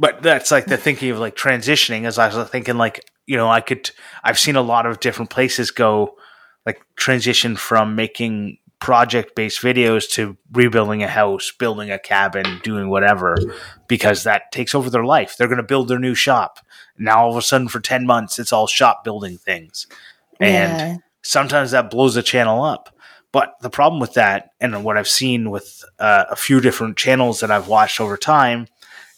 [0.00, 3.48] But that's like the thinking of like transitioning as I was thinking like, you know,
[3.48, 3.92] I could
[4.24, 6.16] I've seen a lot of different places go
[6.66, 12.90] like transition from making project based videos to rebuilding a house, building a cabin, doing
[12.90, 13.36] whatever,
[13.86, 15.36] because that takes over their life.
[15.38, 16.58] They're going to build their new shop.
[16.98, 19.86] Now, all of a sudden, for 10 months, it's all shop building things.
[20.40, 22.90] And yeah sometimes that blows the channel up.
[23.32, 27.40] But the problem with that, and what I've seen with uh, a few different channels
[27.40, 28.68] that I've watched over time,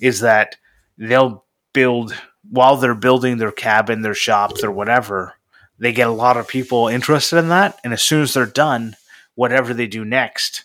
[0.00, 0.56] is that
[0.96, 2.14] they'll build
[2.48, 5.34] while they're building their cabin, their shops, or whatever.
[5.78, 8.96] They get a lot of people interested in that, and as soon as they're done,
[9.34, 10.64] whatever they do next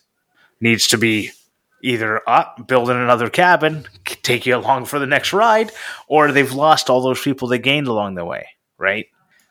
[0.62, 1.32] needs to be
[1.84, 5.72] either up building another cabin, take you along for the next ride,
[6.08, 9.08] or they've lost all those people they gained along the way, right?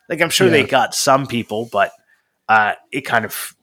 [0.08, 0.52] Like I'm sure yeah.
[0.52, 1.92] they got some people, but
[2.48, 3.54] uh, it kind of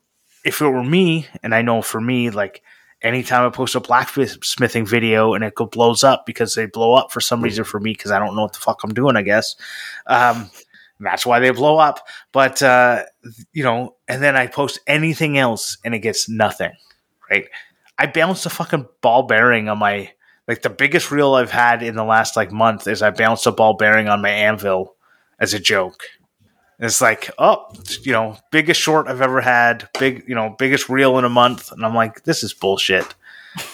[0.45, 2.63] if it were me, and I know for me, like
[3.01, 7.19] anytime I post a blacksmithing video and it blows up because they blow up for
[7.19, 9.55] some reason for me because I don't know what the fuck I'm doing, I guess.
[10.07, 10.49] Um,
[10.99, 12.07] that's why they blow up.
[12.31, 13.03] But uh,
[13.53, 16.71] you know, and then I post anything else and it gets nothing.
[17.29, 17.47] Right?
[17.97, 20.11] I bounced a fucking ball bearing on my
[20.47, 23.51] Like the biggest reel I've had in the last like month is I bounced a
[23.51, 24.95] ball bearing on my anvil
[25.39, 26.03] as a joke.
[26.79, 27.65] it's like, oh,
[28.01, 31.71] you know, biggest short I've ever had, big, you know, biggest reel in a month,
[31.71, 33.15] and I'm like, this is bullshit.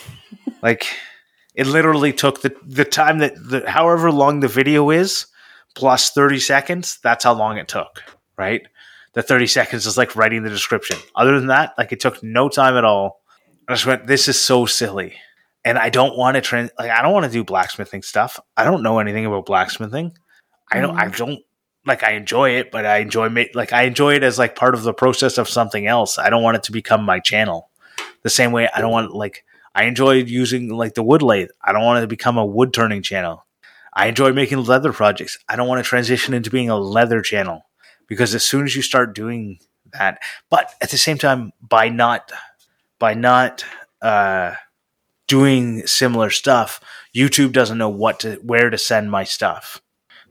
[0.62, 0.88] like,
[1.56, 5.28] it literally took the the time that the however long the video is
[5.76, 7.00] plus 30 seconds.
[7.04, 8.04] That's how long it took,
[8.38, 8.62] right?
[9.14, 10.98] The 30 seconds is like writing the description.
[11.16, 13.22] Other than that, like it took no time at all.
[13.68, 15.16] I just went, this is so silly
[15.66, 18.40] and I don't want to trans like I don't want to do blacksmithing stuff.
[18.58, 20.18] I don't know anything about blacksmithing.
[20.72, 20.98] I don't.
[20.98, 21.18] I mm.
[21.18, 21.40] don't
[21.86, 22.04] like.
[22.04, 24.84] I enjoy it, but I enjoy ma- like I enjoy it as like part of
[24.84, 26.18] the process of something else.
[26.18, 27.70] I don't want it to become my channel.
[28.24, 29.46] The same way I don't want like
[29.76, 31.50] I enjoy using like the wood lathe.
[31.62, 33.46] I don't want it to become a wood turning channel.
[33.94, 35.38] I enjoy making leather projects.
[35.48, 37.62] I don't want to transition into being a leather channel
[38.08, 39.60] because as soon as you start doing
[39.94, 42.32] that, but at the same time, by not
[43.04, 43.66] by not
[44.02, 44.54] uh
[45.28, 46.80] doing similar stuff,
[47.14, 49.82] YouTube doesn't know what to where to send my stuff.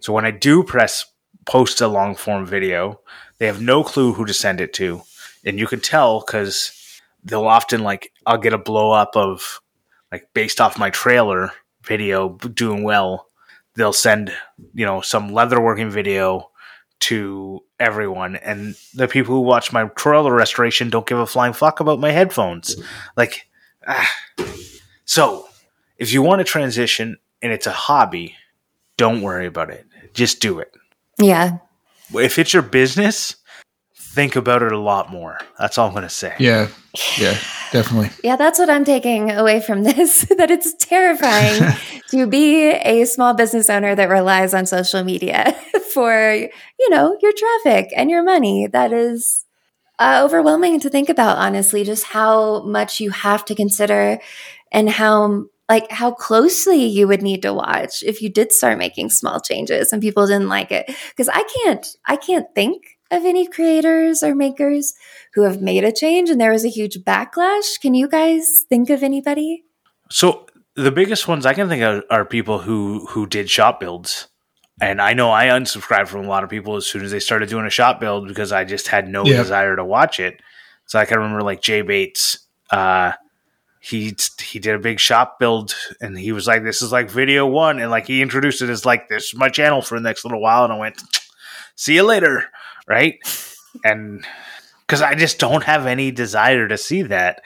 [0.00, 1.04] So when I do press
[1.44, 3.02] post a long form video,
[3.36, 5.02] they have no clue who to send it to.
[5.44, 6.72] And you can tell because
[7.22, 9.60] they'll often like I'll get a blow up of
[10.10, 11.50] like based off my trailer
[11.84, 13.26] video doing well.
[13.74, 14.32] They'll send,
[14.72, 16.48] you know, some leatherworking video
[17.00, 21.80] to everyone and the people who watch my trailer restoration don't give a flying fuck
[21.80, 22.76] about my headphones.
[23.16, 23.48] Like
[23.86, 24.10] ah,
[25.04, 25.48] so,
[25.98, 28.36] if you want to transition and it's a hobby,
[28.96, 29.84] don't worry about it.
[30.14, 30.72] Just do it.
[31.18, 31.58] Yeah.
[32.14, 33.36] If it's your business,
[34.12, 35.38] think about it a lot more.
[35.58, 36.34] That's all I'm going to say.
[36.38, 36.68] Yeah.
[37.18, 37.38] Yeah,
[37.72, 38.10] definitely.
[38.22, 41.74] Yeah, that's what I'm taking away from this that it's terrifying
[42.10, 45.56] to be a small business owner that relies on social media
[45.92, 48.66] for, you know, your traffic and your money.
[48.66, 49.46] That is
[49.98, 54.20] uh, overwhelming to think about, honestly, just how much you have to consider
[54.70, 59.08] and how like how closely you would need to watch if you did start making
[59.08, 63.46] small changes and people didn't like it because i can't i can't think of any
[63.46, 64.94] creators or makers
[65.34, 67.80] who have made a change and there was a huge backlash?
[67.80, 69.64] Can you guys think of anybody?
[70.10, 74.28] So the biggest ones i can think of are people who who did shop builds.
[74.80, 77.48] And i know i unsubscribed from a lot of people as soon as they started
[77.48, 79.36] doing a shop build because i just had no yeah.
[79.36, 80.40] desire to watch it.
[80.86, 82.38] So i can remember like jay bates
[82.70, 83.12] uh
[83.80, 87.46] he he did a big shop build and he was like this is like video
[87.46, 87.80] one.
[87.80, 90.40] And like he introduced it as like this is my channel for the next little
[90.40, 90.64] while.
[90.64, 91.02] And i went
[91.74, 92.46] see you later
[92.92, 93.14] right?
[93.84, 94.24] And
[94.86, 97.40] because i just don't have any desire to see that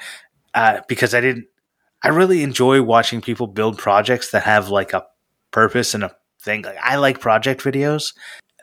[0.55, 1.47] uh, because i didn't
[2.03, 5.07] i really enjoy watching people build projects that have like a
[5.53, 6.63] purpose and a thing.
[6.63, 8.15] Like i like project videos.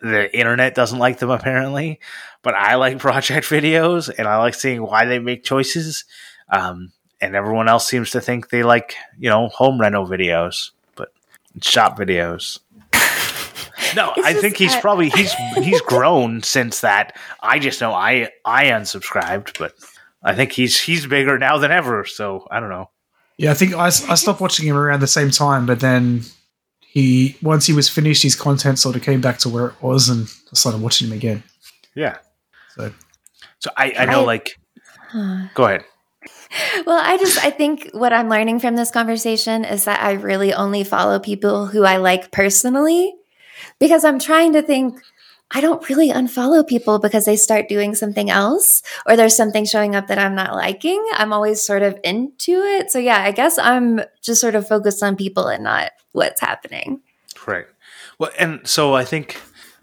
[0.02, 2.02] The internet doesn't like them apparently
[2.42, 6.04] but i like project videos and i like seeing why they make choices
[6.50, 6.92] um,
[7.24, 11.14] and everyone else seems to think they like you know home rental videos, but
[11.62, 12.60] shop videos.
[13.96, 17.18] No, it's I think he's probably he's he's grown since that.
[17.42, 19.74] I just know I I unsubscribed, but
[20.24, 22.06] I think he's he's bigger now than ever.
[22.06, 22.90] So I don't know.
[23.38, 26.22] Yeah, I think I, I stopped watching him around the same time, but then
[26.82, 30.10] he once he was finished, his content sort of came back to where it was,
[30.10, 31.44] and I started watching him again.
[31.96, 32.18] Yeah.
[32.76, 32.94] So,
[33.60, 34.60] so I I know like.
[35.54, 35.86] Go ahead
[36.86, 40.54] well, I just I think what I'm learning from this conversation is that I really
[40.54, 43.14] only follow people who I like personally
[43.80, 45.02] because I'm trying to think
[45.52, 49.96] I don't really unfollow people because they start doing something else or there's something showing
[49.96, 51.04] up that I'm not liking.
[51.14, 52.90] I'm always sort of into it.
[52.92, 57.02] So yeah, I guess I'm just sort of focused on people and not what's happening.
[57.46, 57.66] Right.
[58.18, 59.40] Well, and so I think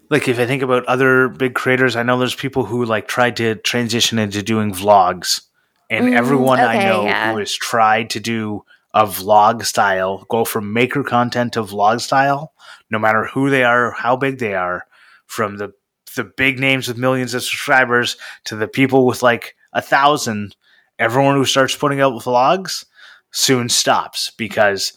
[0.09, 3.37] like if I think about other big creators, I know there's people who like tried
[3.37, 5.41] to transition into doing vlogs
[5.89, 7.31] and mm, everyone okay, I know yeah.
[7.31, 12.50] who has tried to do a vlog style, go from maker content to vlog style,
[12.89, 14.85] no matter who they are, how big they are,
[15.25, 15.71] from the
[16.15, 20.55] the big names with millions of subscribers to the people with like a thousand,
[20.99, 22.85] everyone who starts putting out vlogs
[23.31, 24.93] soon stops because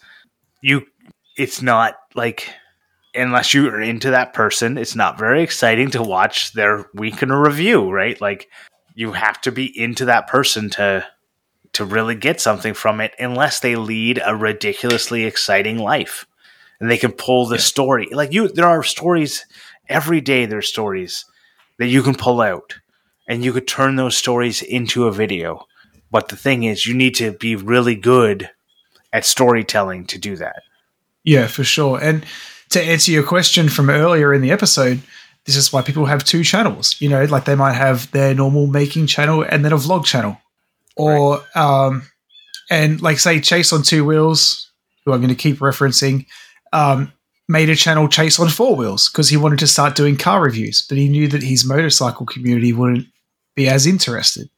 [0.60, 0.84] you
[1.36, 2.48] it's not like
[3.14, 7.30] unless you are into that person, it's not very exciting to watch their week in
[7.30, 8.20] a review, right?
[8.20, 8.48] Like
[8.94, 11.06] you have to be into that person to
[11.74, 16.24] to really get something from it unless they lead a ridiculously exciting life
[16.80, 17.60] and they can pull the yeah.
[17.60, 19.44] story like you there are stories
[19.88, 21.24] every day there's stories
[21.78, 22.74] that you can pull out
[23.28, 25.66] and you could turn those stories into a video
[26.10, 28.50] but the thing is you need to be really good
[29.12, 30.62] at storytelling to do that
[31.22, 32.24] yeah for sure and
[32.70, 35.00] to answer your question from earlier in the episode
[35.44, 36.96] this is why people have two channels.
[37.00, 40.38] You know, like they might have their normal making channel and then a vlog channel,
[40.96, 41.56] or right.
[41.56, 42.02] um,
[42.70, 44.70] and like say Chase on two wheels.
[45.04, 46.26] who I'm going to keep referencing,
[46.74, 47.12] um,
[47.48, 50.84] made a channel Chase on Four Wheels because he wanted to start doing car reviews,
[50.86, 53.06] but he knew that his motorcycle community wouldn't
[53.54, 54.48] be as interested.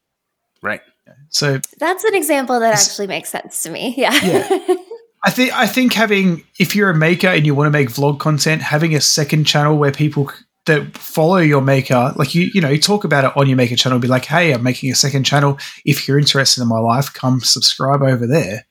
[0.63, 0.81] Right.
[1.29, 3.95] So that's an example that actually makes sense to me.
[3.97, 4.19] Yeah.
[4.25, 4.77] yeah.
[5.25, 8.21] I think I think having if you're a maker and you want to make vlog
[8.21, 10.31] content, having a second channel where people
[10.67, 13.77] that follow your maker, like you, you know, you talk about it on your maker
[13.77, 15.59] channel, be like, hey, I'm making a second channel.
[15.85, 18.67] If you're interested in my life, come subscribe over there.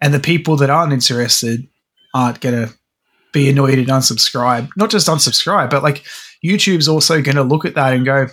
[0.00, 1.68] And the people that aren't interested
[2.14, 2.70] aren't gonna
[3.38, 4.68] be annoyed and unsubscribe.
[4.76, 6.04] Not just unsubscribe, but like
[6.44, 8.28] YouTube's also gonna look at that and go,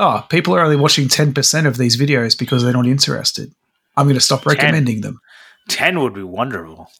[0.00, 3.54] oh, people are only watching 10% of these videos because they're not interested.
[3.96, 5.02] I'm going to stop recommending 10.
[5.02, 5.20] them.
[5.68, 6.90] 10 would be wonderful.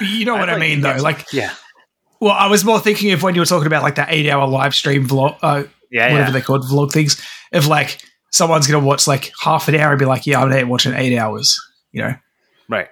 [0.00, 0.96] you know what I, I mean, though?
[0.96, 1.52] Like, yeah.
[2.20, 4.46] Well, I was more thinking of when you were talking about like that eight hour
[4.46, 6.30] live stream vlog, uh, yeah, whatever yeah.
[6.30, 7.20] they're called, vlog things,
[7.52, 10.48] of like someone's going to watch like half an hour and be like, yeah, I'm
[10.48, 11.60] not watching eight hours,
[11.90, 12.14] you know?
[12.68, 12.88] Right.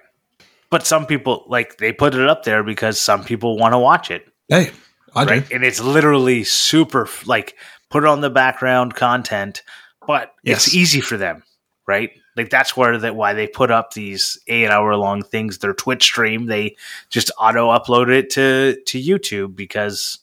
[0.73, 4.09] But some people, like, they put it up there because some people want to watch
[4.09, 4.25] it.
[4.49, 4.71] Hey,
[5.13, 5.47] I right?
[5.47, 5.53] do.
[5.53, 7.53] And it's literally super, like,
[7.91, 9.61] put it on the background content,
[10.07, 10.65] but yes.
[10.65, 11.43] it's easy for them,
[11.87, 12.09] right?
[12.35, 15.59] Like that's where that why they put up these eight hour long things.
[15.59, 16.75] Their Twitch stream, they
[17.11, 20.17] just auto upload it to to YouTube because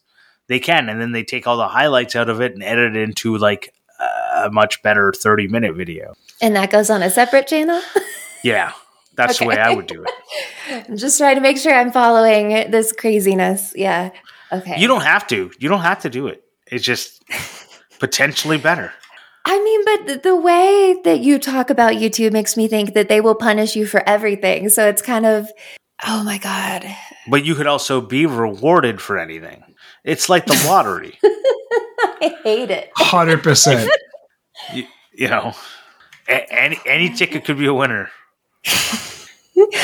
[0.49, 3.03] they can, and then they take all the highlights out of it and edit it
[3.03, 3.73] into like
[4.35, 6.15] a much better thirty minute video.
[6.43, 7.81] And that goes on a separate channel.
[8.43, 8.73] yeah,
[9.21, 9.45] that's okay.
[9.45, 10.87] the way I would do it.
[10.89, 13.73] I'm just trying to make sure I'm following this craziness.
[13.77, 14.11] Yeah.
[14.53, 14.81] Okay.
[14.81, 15.51] You don't have to.
[15.59, 16.43] You don't have to do it.
[16.67, 17.23] It's just
[17.99, 18.93] potentially better.
[19.45, 23.21] I mean, but the way that you talk about YouTube makes me think that they
[23.21, 24.69] will punish you for everything.
[24.69, 25.51] So it's kind of,
[26.07, 26.85] oh my God.
[27.29, 29.65] But you could also be rewarded for anything.
[30.05, 31.19] It's like the lottery.
[31.23, 32.91] I hate it.
[32.99, 33.89] 100%.
[34.75, 35.55] you, you know,
[36.29, 38.11] any, any ticket could be a winner.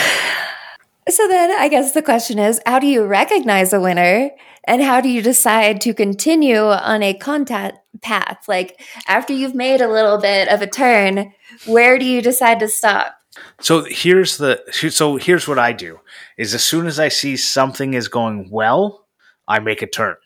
[1.09, 4.31] So then I guess the question is how do you recognize a winner
[4.65, 8.39] and how do you decide to continue on a content path?
[8.49, 11.33] Like after you've made a little bit of a turn,
[11.65, 13.15] where do you decide to stop?
[13.61, 16.01] So here's the so here's what I do
[16.39, 19.07] is as soon as I see something is going well,
[19.47, 20.17] I make a turn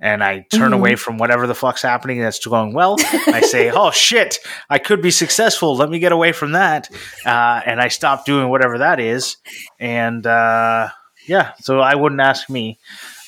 [0.00, 0.74] and I turn mm-hmm.
[0.74, 2.96] away from whatever the fuck's happening that's going well.
[3.00, 4.38] I say, "Oh shit,
[4.70, 5.76] I could be successful.
[5.76, 6.88] Let me get away from that,"
[7.26, 9.36] uh, and I stop doing whatever that is.
[9.78, 10.88] And uh,
[11.26, 12.78] yeah, so I wouldn't ask me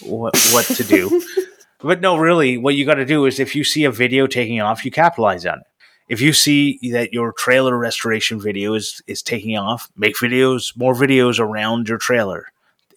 [0.03, 1.23] what, what to do.
[1.81, 4.61] but no, really, what you got to do is if you see a video taking
[4.61, 5.67] off, you capitalize on it.
[6.09, 10.95] If you see that your trailer restoration video is, is taking off, make videos, more
[10.95, 12.47] videos around your trailer.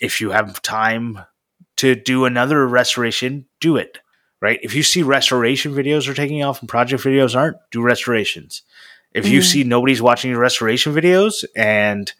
[0.01, 1.19] If you have time
[1.77, 3.99] to do another restoration, do it.
[4.41, 4.59] Right?
[4.61, 8.61] If you see restoration videos are taking off and project videos aren't, do restorations.
[9.13, 9.45] If you mm-hmm.
[9.45, 12.11] see nobody's watching your restoration videos and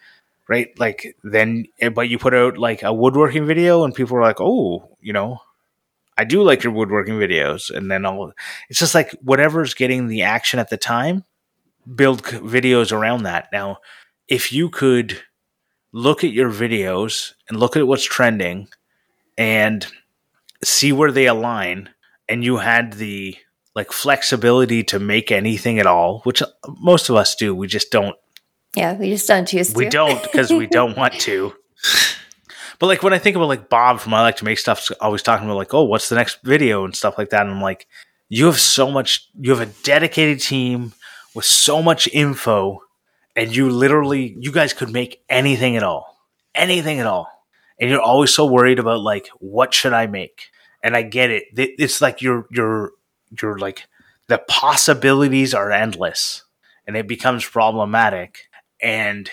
[0.48, 4.22] right, like then eh, but you put out like a woodworking video and people are
[4.22, 5.40] like, "Oh, you know,
[6.18, 8.32] I do like your woodworking videos." And then all
[8.70, 11.26] it's just like whatever's getting the action at the time,
[11.94, 13.50] build videos around that.
[13.52, 13.80] Now,
[14.28, 15.20] if you could
[15.92, 18.68] look at your videos and look at what's trending
[19.38, 19.86] and
[20.64, 21.90] see where they align
[22.30, 23.36] and you had the
[23.76, 26.44] like flexibility to make anything at all, which
[26.80, 27.56] most of us do.
[27.56, 28.16] We just don't.
[28.76, 29.78] Yeah, we just don't choose to.
[29.78, 31.54] We don't because we don't want to.
[32.80, 35.24] But like when I think about like Bob from I like to make stuff, always
[35.24, 37.42] talking about like, oh, what's the next video and stuff like that.
[37.42, 37.88] And I'm like,
[38.30, 39.30] you have so much.
[39.40, 40.94] You have a dedicated team
[41.36, 42.82] with so much info,
[43.36, 46.18] and you literally, you guys could make anything at all,
[46.56, 47.33] anything at all
[47.80, 50.50] and you're always so worried about like what should I make?
[50.84, 51.44] And I get it.
[51.56, 52.92] It's like you're you're
[53.42, 53.88] you're like
[54.28, 56.44] the possibilities are endless
[56.88, 58.50] and it becomes problematic
[58.82, 59.30] and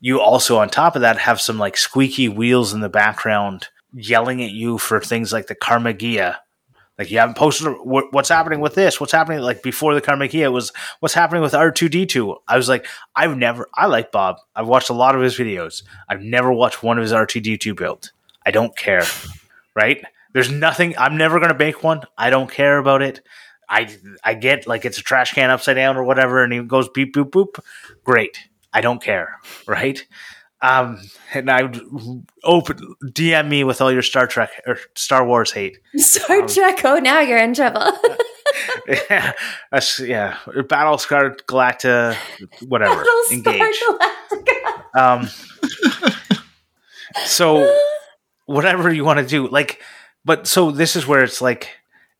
[0.00, 4.42] you also on top of that have some like squeaky wheels in the background yelling
[4.42, 5.98] at you for things like the Karmann
[7.00, 10.48] like you haven't posted what's happening with this, what's happening like before the Karmann it
[10.48, 12.36] was what's happening with R two D two.
[12.46, 12.86] I was like,
[13.16, 14.36] I've never, I like Bob.
[14.54, 15.82] I've watched a lot of his videos.
[16.10, 18.12] I've never watched one of his R two D two build.
[18.44, 19.04] I don't care,
[19.74, 20.04] right?
[20.34, 20.94] There's nothing.
[20.98, 22.02] I'm never gonna make one.
[22.18, 23.22] I don't care about it.
[23.66, 23.88] I
[24.22, 27.14] I get like it's a trash can upside down or whatever, and he goes beep
[27.14, 27.64] boop boop.
[28.04, 28.50] Great.
[28.74, 30.06] I don't care, right?
[30.62, 31.00] Um,
[31.32, 31.80] and I would
[32.44, 35.78] open DM me with all your Star Trek or Star Wars hate.
[35.96, 36.84] Star um, Trek.
[36.84, 37.80] Oh, now you're in trouble.
[38.88, 39.32] yeah,
[40.00, 40.36] yeah.
[40.46, 42.14] Battlestar Galactica,
[42.68, 43.04] whatever.
[43.32, 43.62] Engage.
[43.62, 44.96] Galactica.
[44.98, 45.28] Um,
[47.24, 47.74] so
[48.44, 49.80] whatever you want to do, like,
[50.24, 51.70] but so this is where it's like,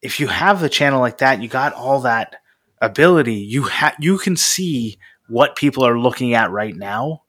[0.01, 2.37] if you have the channel like that, you got all that
[2.81, 3.35] ability.
[3.35, 7.23] You have you can see what people are looking at right now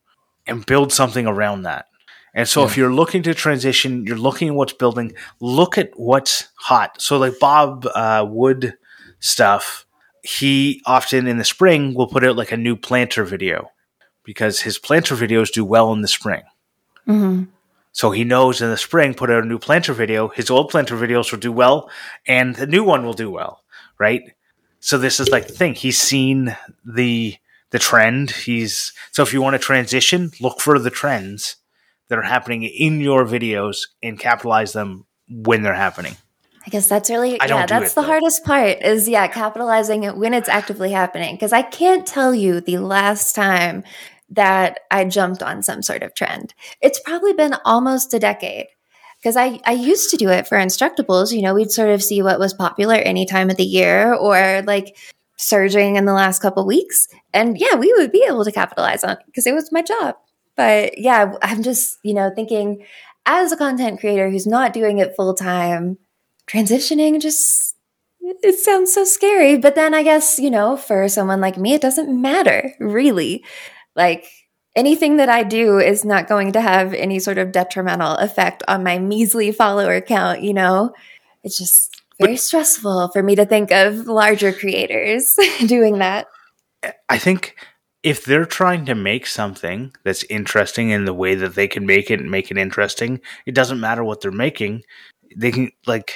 [0.47, 1.87] and build something around that.
[2.33, 2.67] And so, yeah.
[2.67, 5.13] if you're looking to transition, you're looking at what's building.
[5.41, 7.01] Look at what's hot.
[7.01, 8.75] So, like Bob uh, Wood
[9.19, 9.85] stuff,
[10.23, 13.71] he often in the spring will put out like a new planter video
[14.23, 16.43] because his planter videos do well in the spring.
[17.07, 17.43] Mm-hmm.
[17.93, 20.29] So he knows in the spring, put out a new planter video.
[20.29, 21.89] His old planter videos will do well,
[22.25, 23.63] and the new one will do well,
[23.97, 24.21] right?
[24.79, 25.73] So this is like the thing.
[25.73, 27.35] He's seen the
[27.71, 28.31] the trend.
[28.31, 31.57] He's so if you want to transition, look for the trends
[32.09, 36.15] that are happening in your videos and capitalize them when they're happening.
[36.65, 38.07] I guess that's really yeah, that's it, the though.
[38.07, 42.61] hardest part is yeah, capitalizing it when it's actively happening because I can't tell you
[42.61, 43.83] the last time
[44.29, 46.53] that I jumped on some sort of trend.
[46.81, 48.67] It's probably been almost a decade
[49.17, 51.31] because I, I used to do it for Instructables.
[51.31, 54.61] You know, we'd sort of see what was popular any time of the year or
[54.65, 54.95] like
[55.41, 57.07] surging in the last couple weeks.
[57.33, 60.15] And yeah, we would be able to capitalize on it because it was my job.
[60.55, 62.85] But yeah, I'm just, you know, thinking
[63.25, 65.97] as a content creator who's not doing it full time,
[66.47, 67.75] transitioning just
[68.21, 69.57] it sounds so scary.
[69.57, 73.43] But then I guess, you know, for someone like me, it doesn't matter really.
[73.95, 74.27] Like
[74.75, 78.83] anything that I do is not going to have any sort of detrimental effect on
[78.83, 80.93] my measly follower count, you know?
[81.43, 81.90] It's just
[82.21, 86.27] very but, stressful for me to think of larger creators doing that.
[87.09, 87.55] I think
[88.03, 92.09] if they're trying to make something that's interesting in the way that they can make
[92.09, 94.83] it and make it interesting, it doesn't matter what they're making.
[95.35, 96.15] They can like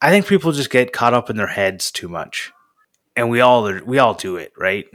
[0.00, 2.52] I think people just get caught up in their heads too much.
[3.16, 4.86] And we all are, we all do it, right?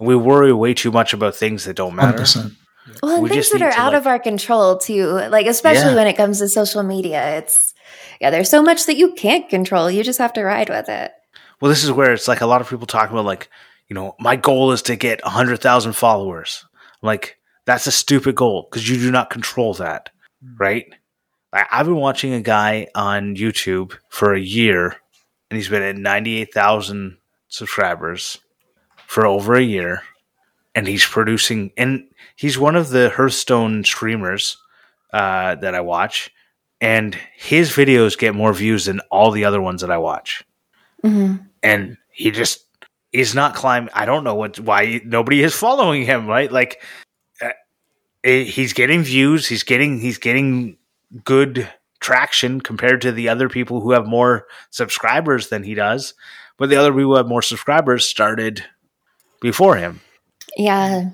[0.00, 2.18] we worry way too much about things that don't matter.
[2.18, 2.56] 100%.
[3.02, 5.06] Well, and we things that are out like, of our control too.
[5.06, 5.96] Like especially yeah.
[5.96, 7.69] when it comes to social media, it's
[8.20, 9.90] yeah, there's so much that you can't control.
[9.90, 11.12] You just have to ride with it.
[11.60, 13.48] Well, this is where it's like a lot of people talk about like,
[13.88, 16.64] you know, my goal is to get 100,000 followers.
[17.02, 20.10] Like that's a stupid goal because you do not control that,
[20.42, 20.56] hmm.
[20.58, 20.86] right?
[21.52, 24.96] I've been watching a guy on YouTube for a year
[25.50, 27.16] and he's been at 98,000
[27.48, 28.38] subscribers
[29.06, 30.02] for over a year,
[30.74, 31.72] and he's producing.
[31.76, 32.04] And
[32.36, 34.56] he's one of the Hearthstone streamers
[35.12, 36.30] uh, that I watch,
[36.80, 40.44] and his videos get more views than all the other ones that I watch.
[41.04, 41.44] Mm-hmm.
[41.62, 42.64] And he just
[43.12, 43.90] is not climbing.
[43.94, 46.26] I don't know what why nobody is following him.
[46.26, 46.82] Right, like
[47.42, 47.50] uh,
[48.22, 49.46] he's getting views.
[49.46, 50.76] He's getting he's getting
[51.24, 51.68] good
[52.00, 56.14] traction compared to the other people who have more subscribers than he does.
[56.56, 58.64] But the other people who have more subscribers started
[59.40, 60.00] before him.
[60.56, 61.10] Yeah.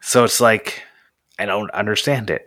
[0.00, 0.82] So it's like
[1.38, 2.46] I don't understand it.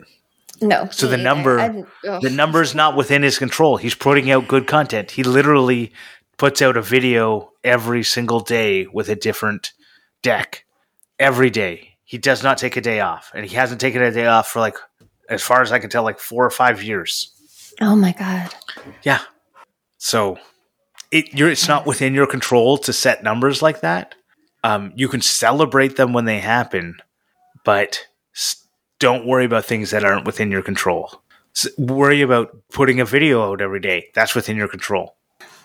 [0.60, 0.88] No.
[0.90, 3.76] So the number I, the number is not within his control.
[3.76, 5.10] He's putting out good content.
[5.12, 5.92] He literally
[6.36, 9.72] puts out a video every single day with a different
[10.22, 10.64] deck
[11.18, 11.96] every day.
[12.04, 14.60] He does not take a day off, and he hasn't taken a day off for
[14.60, 14.76] like,
[15.28, 17.30] as far as I can tell, like four or five years.
[17.80, 18.54] Oh my god!
[19.02, 19.20] Yeah.
[19.98, 20.38] So
[21.10, 24.14] it you're it's not within your control to set numbers like that.
[24.62, 26.96] Um, you can celebrate them when they happen,
[27.64, 28.06] but
[29.04, 31.20] don't worry about things that aren't within your control.
[31.76, 34.08] worry about putting a video out every day.
[34.14, 35.14] That's within your control.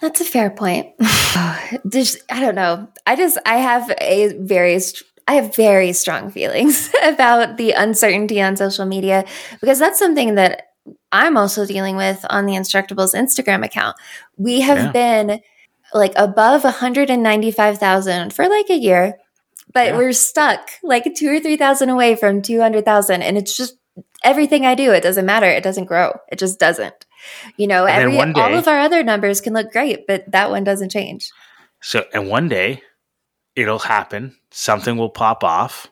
[0.01, 0.87] That's a fair point.
[1.89, 2.89] just, I don't know.
[3.07, 4.77] I just I have a very
[5.25, 9.23] I have very strong feelings about the uncertainty on social media
[9.61, 10.73] because that's something that
[11.13, 13.95] I'm also dealing with on the Instructables Instagram account.
[14.35, 14.91] We have yeah.
[14.91, 15.39] been
[15.93, 19.17] like above 195,000 for like a year,
[19.73, 19.97] but yeah.
[19.97, 23.21] we're stuck like two or 3,000 away from 200,000.
[23.21, 23.77] And it's just
[24.23, 25.47] everything I do, it doesn't matter.
[25.47, 26.17] It doesn't grow.
[26.31, 27.05] It just doesn't.
[27.57, 30.63] You know, every, day, all of our other numbers can look great, but that one
[30.63, 31.29] doesn't change.
[31.81, 32.81] So, and one day
[33.55, 34.37] it'll happen.
[34.51, 35.87] Something will pop off.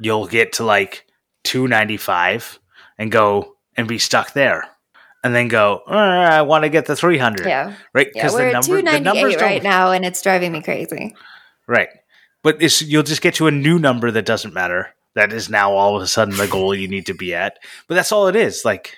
[0.00, 1.06] You'll get to like
[1.44, 2.60] 295
[2.98, 4.64] and go and be stuck there
[5.24, 7.46] and then go, oh, I want to get the 300.
[7.46, 7.74] Yeah.
[7.92, 8.08] Right?
[8.12, 11.14] Because yeah, the, number, the numbers right now and it's driving me crazy.
[11.66, 11.88] Right.
[12.42, 14.94] But you'll just get to a new number that doesn't matter.
[15.14, 17.58] That is now all of a sudden the goal you need to be at.
[17.88, 18.64] But that's all it is.
[18.64, 18.94] Like,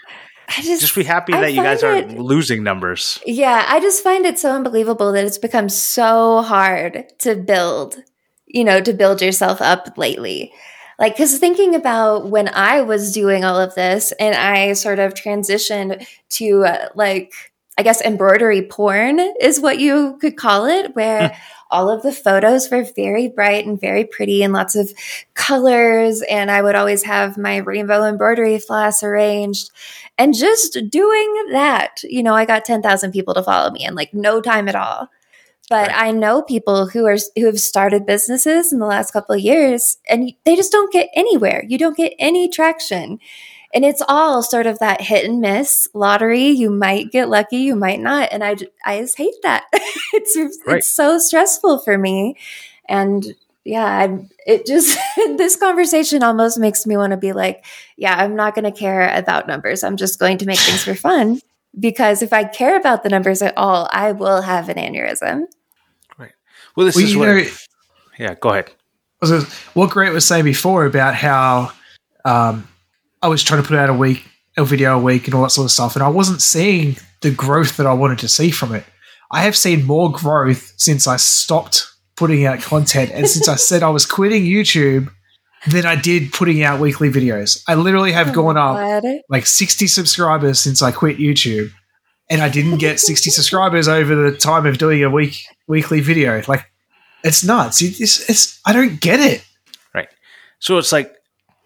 [0.49, 3.21] I just, just be happy I that you guys aren't losing numbers.
[3.25, 3.65] Yeah.
[3.69, 8.03] I just find it so unbelievable that it's become so hard to build,
[8.47, 10.53] you know, to build yourself up lately.
[10.99, 15.15] Like, because thinking about when I was doing all of this and I sort of
[15.15, 17.33] transitioned to uh, like,
[17.79, 21.35] I guess embroidery porn is what you could call it, where hmm.
[21.71, 24.93] All of the photos were very bright and very pretty and lots of
[25.35, 26.23] colors.
[26.23, 29.71] And I would always have my rainbow embroidery floss arranged.
[30.19, 34.13] And just doing that, you know, I got 10,000 people to follow me in like
[34.13, 35.09] no time at all.
[35.71, 36.09] But right.
[36.09, 39.99] I know people who are who have started businesses in the last couple of years
[40.09, 41.65] and they just don't get anywhere.
[41.69, 43.21] You don't get any traction.
[43.73, 46.49] And it's all sort of that hit and miss lottery.
[46.49, 49.65] You might get lucky, you might not, and I I just hate that.
[49.73, 50.79] it's right.
[50.79, 52.37] it's so stressful for me,
[52.89, 54.99] and yeah, I, it just
[55.37, 57.65] this conversation almost makes me want to be like,
[57.97, 59.85] yeah, I'm not going to care about numbers.
[59.85, 61.41] I'm just going to make things for fun
[61.79, 65.45] because if I care about the numbers at all, I will have an aneurysm.
[66.19, 66.33] Right.
[66.75, 67.27] Well, this well, is what.
[67.27, 67.45] Know,
[68.19, 68.73] yeah, go ahead.
[69.75, 71.73] What Grant was saying before about how
[72.25, 72.67] um,
[73.23, 74.25] I was trying to put out a week,
[74.57, 77.31] a video a week, and all that sort of stuff, and I wasn't seeing the
[77.31, 78.85] growth that I wanted to see from it.
[79.31, 83.83] I have seen more growth since I stopped putting out content, and since I said
[83.83, 85.11] I was quitting YouTube,
[85.67, 87.63] than I did putting out weekly videos.
[87.69, 91.71] I literally have oh, gone up like sixty subscribers since I quit YouTube,
[92.31, 96.43] and I didn't get sixty subscribers over the time of doing a week weekly video.
[96.49, 96.67] Like,
[97.23, 97.83] it's nuts.
[97.83, 99.45] It's, it's I don't get it.
[99.95, 100.09] Right.
[100.61, 101.15] So it's like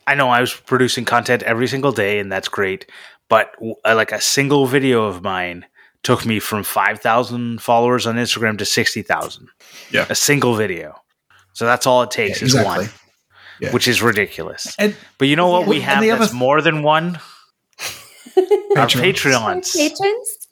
[0.07, 2.91] I know I was producing content every single day, and that's great.
[3.29, 5.67] But uh, like a single video of mine
[6.03, 9.49] took me from 5,000 followers on Instagram to 60,000.
[9.91, 10.07] Yeah.
[10.11, 10.95] A single video.
[11.55, 12.87] So that's all it takes yeah, is exactly.
[12.87, 12.95] one,
[13.61, 13.73] yeah.
[13.73, 14.75] which is ridiculous.
[14.79, 17.19] And, but you know what we have that's other- more than one?
[18.37, 19.75] Our Patreons.
[19.75, 20.49] Patrons?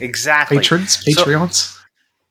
[0.00, 0.58] Exactly.
[0.58, 1.04] Patrons?
[1.04, 1.52] Patreons?
[1.52, 1.80] So,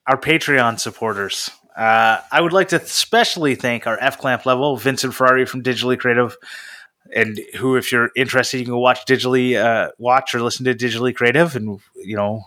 [0.07, 1.49] our Patreon supporters.
[1.75, 5.97] Uh, I would like to especially thank our F Clamp level, Vincent Ferrari from Digitally
[5.97, 6.35] Creative,
[7.15, 11.13] and who, if you're interested, you can watch digitally, uh, watch or listen to Digitally
[11.13, 12.45] Creative, and you know.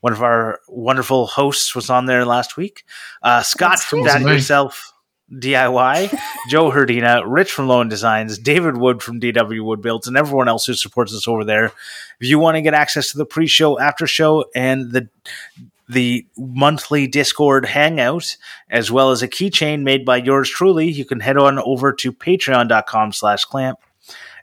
[0.00, 2.84] One of our wonderful hosts was on there last week.
[3.20, 4.92] Uh, Scott That's from That Yourself
[5.32, 6.18] DIY,
[6.48, 10.66] Joe Hrdina, Rich from Lowen Designs, David Wood from DW Wood Builds, and everyone else
[10.66, 11.66] who supports us over there.
[12.20, 15.08] If you want to get access to the pre-show, after show, and the
[15.88, 18.36] the monthly Discord hangout,
[18.70, 20.88] as well as a keychain made by yours truly.
[20.88, 23.78] You can head on over to patreon.com slash clamp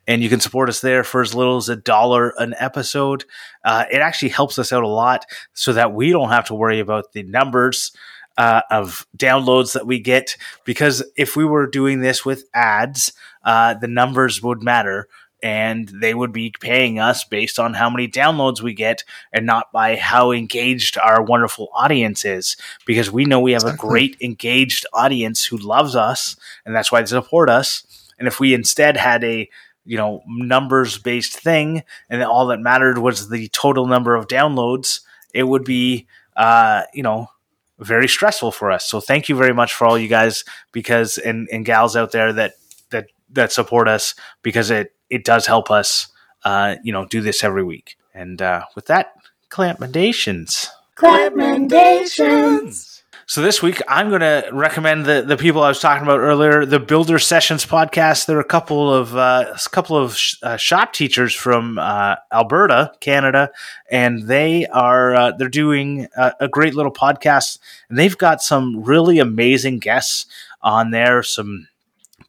[0.08, 3.26] and you can support us there for as little as a dollar an episode.
[3.64, 6.80] Uh, it actually helps us out a lot so that we don't have to worry
[6.80, 7.92] about the numbers
[8.38, 10.38] uh, of downloads that we get.
[10.64, 15.08] Because if we were doing this with ads, uh, the numbers would matter
[15.46, 19.72] and they would be paying us based on how many downloads we get and not
[19.72, 22.58] by how engaged our wonderful audience is.
[22.88, 23.88] Because we know we have exactly.
[23.88, 26.36] a great engaged audience who loves us
[26.66, 27.86] and that's why they support us.
[28.18, 29.48] And if we instead had a
[29.86, 35.02] you know numbers based thing and all that mattered was the total number of downloads
[35.32, 37.30] it would be uh you know
[37.78, 38.88] very stressful for us.
[38.88, 42.34] So thank you very much for all you guys because and, and gals out there
[42.34, 42.54] that
[42.90, 46.10] that that support us because it it does help us,
[46.44, 47.98] uh, you know, do this every week.
[48.14, 49.14] And uh, with that,
[49.50, 50.68] CLAMPmendations.
[50.96, 52.96] CLAMPmendations.
[53.28, 56.64] So this week, I'm going to recommend the the people I was talking about earlier,
[56.64, 58.28] the Builder Sessions podcast.
[58.28, 62.18] There are a couple of uh, a couple of sh- uh, shop teachers from uh,
[62.32, 63.50] Alberta, Canada,
[63.90, 67.58] and they are uh, they're doing a, a, great little podcast.
[67.90, 70.28] And they've got some really amazing guests
[70.62, 71.24] on there.
[71.24, 71.68] Some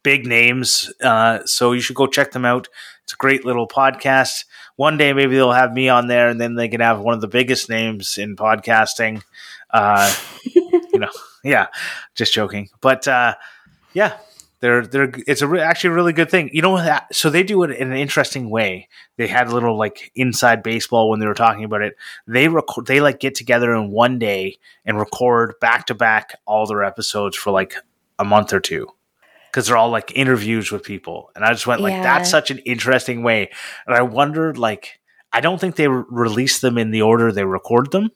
[0.07, 0.89] big names.
[1.03, 2.69] Uh, so you should go check them out.
[3.03, 4.45] It's a great little podcast.
[4.77, 7.19] One day maybe they'll have me on there, and then they can have one of
[7.19, 9.21] the biggest names in podcasting.
[9.69, 11.09] Uh, you know,
[11.43, 11.67] yeah,
[12.15, 12.69] just joking.
[12.79, 13.35] But uh,
[13.91, 14.15] yeah,
[14.61, 16.51] they're they're it's a re- actually a really good thing.
[16.53, 18.87] You know that so they do it in an interesting way.
[19.17, 21.97] They had a little like inside baseball when they were talking about it.
[22.27, 26.65] They record they like get together in one day and record back to back all
[26.65, 27.75] their episodes for like
[28.17, 28.87] a month or two
[29.57, 31.31] because they're all like interviews with people.
[31.35, 32.03] And I just went like, yeah.
[32.03, 33.49] that's such an interesting way.
[33.87, 34.99] And I wondered, like,
[35.33, 38.11] I don't think they re- release them in the order they record them.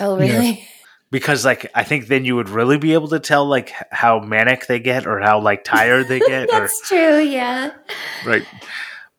[0.00, 0.50] Oh, really?
[0.50, 0.64] Yeah.
[1.12, 4.66] Because like I think then you would really be able to tell like how manic
[4.66, 6.50] they get or how like tired they get.
[6.50, 7.70] that's or, true, yeah.
[8.26, 8.44] Right.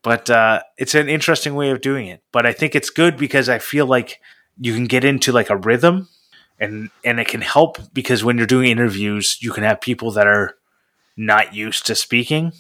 [0.04, 2.22] But uh, it's an interesting way of doing it.
[2.34, 4.20] But I think it's good because I feel like
[4.60, 6.10] you can get into like a rhythm
[6.60, 10.28] and and it can help because when you're doing interviews, you can have people that
[10.28, 10.58] are
[11.18, 12.54] not used to speaking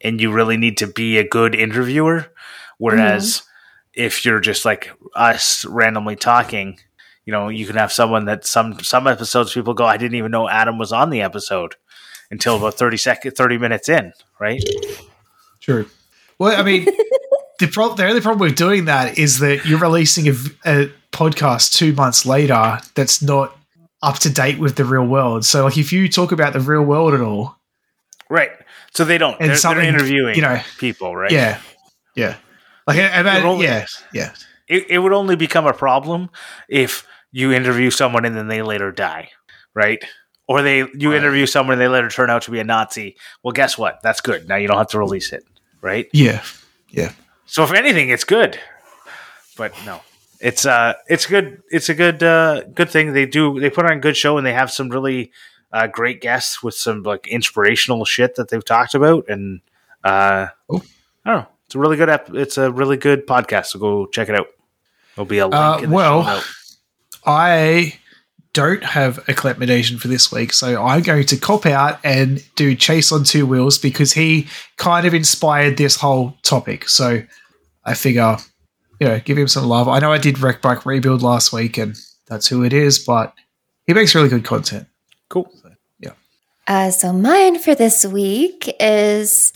[0.00, 2.32] and you really need to be a good interviewer.
[2.78, 4.02] Whereas mm-hmm.
[4.02, 6.78] if you're just like us randomly talking,
[7.26, 10.30] you know, you can have someone that some some episodes people go, I didn't even
[10.30, 11.74] know Adam was on the episode
[12.30, 14.62] until about 30 seconds 30 minutes in, right?
[15.58, 15.84] Sure.
[16.38, 16.84] Well, I mean,
[17.58, 20.34] the problem the only problem with doing that is that you're releasing a,
[20.64, 23.56] a podcast two months later that's not
[24.02, 25.44] up to date with the real world.
[25.44, 27.59] So, like, if you talk about the real world at all,
[28.30, 28.52] Right.
[28.94, 29.36] So they don't.
[29.40, 31.30] And they're, they're interviewing you know, people, right?
[31.30, 31.60] Yeah.
[32.14, 32.36] Yeah.
[32.86, 32.96] Like,
[33.44, 33.86] only, yeah.
[34.14, 34.32] Yeah.
[34.68, 36.30] It, it would only become a problem
[36.68, 39.30] if you interview someone and then they later die,
[39.74, 40.02] right?
[40.48, 41.18] Or they you right.
[41.18, 43.16] interview someone and they later turn out to be a Nazi.
[43.42, 44.00] Well, guess what?
[44.02, 44.48] That's good.
[44.48, 45.44] Now you don't have to release it,
[45.80, 46.08] right?
[46.12, 46.42] Yeah.
[46.88, 47.12] Yeah.
[47.46, 48.58] So if anything, it's good.
[49.56, 50.00] But no,
[50.40, 51.62] it's uh, it's good.
[51.70, 53.12] It's a good uh, good thing.
[53.12, 55.30] They do they put on a good show and they have some really
[55.72, 59.60] uh, great guests with some like inspirational shit that they've talked about and
[60.04, 60.82] uh, oh.
[61.24, 61.48] I don't know.
[61.66, 63.66] It's a really good ep- It's a really good podcast.
[63.66, 64.48] So go check it out.
[65.14, 65.54] There'll be a link.
[65.54, 66.42] Uh, well,
[67.24, 67.94] I
[68.52, 72.74] don't have a CLAMPmendation for this week, so I'm going to cop out and do
[72.74, 76.88] Chase on Two Wheels because he kind of inspired this whole topic.
[76.88, 77.22] So
[77.84, 78.36] I figure,
[78.98, 79.86] you know, give him some love.
[79.88, 81.96] I know I did Wreck Bike Rebuild last week, and
[82.26, 83.34] that's who it is, but
[83.86, 84.88] he makes really good content.
[85.28, 85.48] Cool.
[86.70, 89.52] Uh, so mine for this week is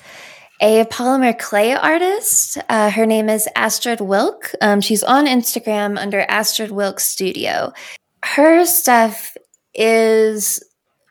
[0.61, 2.59] a polymer clay artist.
[2.69, 4.51] Uh, her name is Astrid Wilk.
[4.61, 7.73] Um, she's on Instagram under Astrid Wilk Studio.
[8.25, 9.37] Her stuff
[9.73, 10.61] is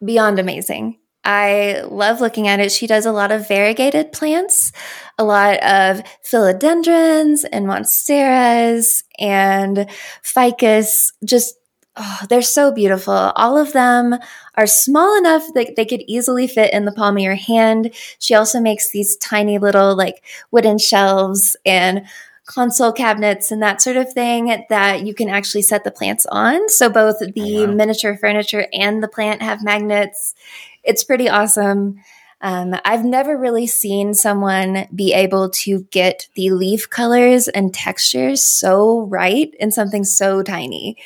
[0.04, 1.00] beyond amazing.
[1.24, 2.74] I love looking at it.
[2.74, 4.74] She does a lot of variegated plants,
[5.18, 9.90] a lot of philodendrons and monsteras and
[10.22, 11.56] ficus, just
[11.96, 13.14] oh, they're so beautiful.
[13.14, 14.16] All of them
[14.56, 17.94] are small enough that they could easily fit in the palm of your hand.
[18.20, 22.06] She also makes these tiny little like wooden shelves and
[22.46, 26.68] console cabinets and that sort of thing that you can actually set the plants on.
[26.70, 27.74] So both the oh, wow.
[27.74, 30.36] miniature furniture and the plant have magnets.
[30.84, 32.02] It's pretty awesome.
[32.42, 38.44] Um, I've never really seen someone be able to get the leaf colors and textures
[38.44, 40.98] so right in something so tiny.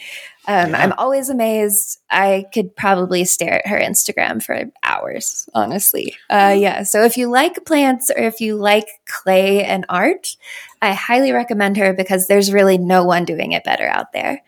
[0.48, 0.82] Um, yeah.
[0.82, 2.00] I'm always amazed.
[2.10, 6.16] I could probably stare at her Instagram for hours, honestly.
[6.30, 6.84] Uh, yeah.
[6.84, 10.38] So if you like plants or if you like clay and art,
[10.82, 14.42] I highly recommend her because there's really no one doing it better out there.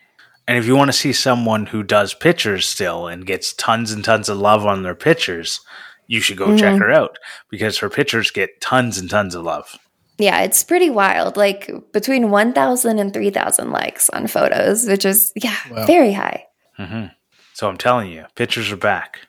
[0.48, 4.02] And if you want to see someone who does pictures still and gets tons and
[4.04, 5.60] tons of love on their pictures,
[6.06, 6.56] you should go mm-hmm.
[6.56, 7.18] check her out
[7.50, 9.78] because her pictures get tons and tons of love.
[10.20, 11.36] Yeah, it's pretty wild.
[11.36, 15.86] Like between 1,000 and 3,000 likes on photos, which is, yeah, wow.
[15.86, 16.46] very high.
[16.78, 17.06] Mm-hmm.
[17.54, 19.20] So I'm telling you, pictures are back.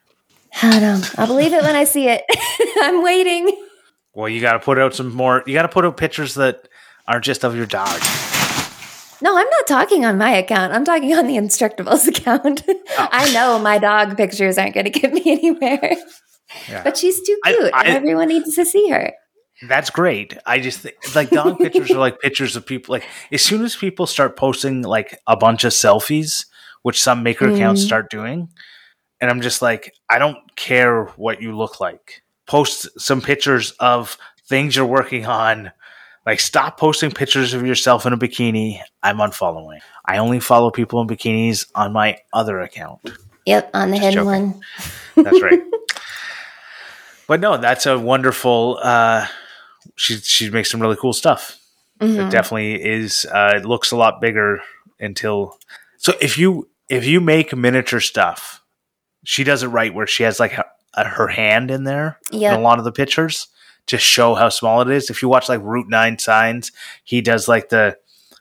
[0.62, 1.02] I know.
[1.18, 2.24] I'll believe it when I see it.
[2.82, 3.56] I'm waiting.
[4.14, 5.44] Well, you got to put out some more.
[5.48, 6.68] You got to put out pictures that
[7.08, 8.02] aren't just of your dog.
[9.22, 10.74] No, I'm not talking on my account.
[10.74, 12.64] I'm talking on the Instructables account.
[12.68, 13.08] Oh.
[13.12, 15.96] I know my dog pictures aren't going to get me anywhere.
[16.70, 16.84] Yeah.
[16.84, 19.14] But she's too cute, I, I, and everyone needs to see her.
[19.68, 20.38] That's great.
[20.46, 22.94] I just think like dog pictures are like pictures of people.
[22.94, 26.46] Like as soon as people start posting like a bunch of selfies,
[26.82, 27.56] which some maker mm.
[27.56, 28.50] accounts start doing,
[29.20, 32.24] and I'm just like, I don't care what you look like.
[32.48, 35.72] Post some pictures of things you're working on.
[36.26, 38.82] Like stop posting pictures of yourself in a bikini.
[39.04, 39.80] I'm unfollowing.
[40.06, 43.12] I only follow people in bikinis on my other account.
[43.46, 44.62] Yep, on the just hidden joking.
[45.16, 45.24] one.
[45.24, 45.62] That's right.
[47.28, 49.28] but no, that's a wonderful uh,
[50.02, 51.60] she she makes some really cool stuff.
[52.00, 52.22] Mm-hmm.
[52.22, 53.28] It definitely is.
[53.32, 54.60] Uh, it looks a lot bigger
[55.00, 55.60] until.
[55.98, 58.64] So if you if you make miniature stuff,
[59.24, 62.54] she does it right where she has like her, her hand in there yep.
[62.54, 63.48] in a lot of the pictures
[63.86, 65.12] to show how small it is.
[65.12, 66.72] If you watch like Route Nine Signs,
[67.04, 67.96] he does like the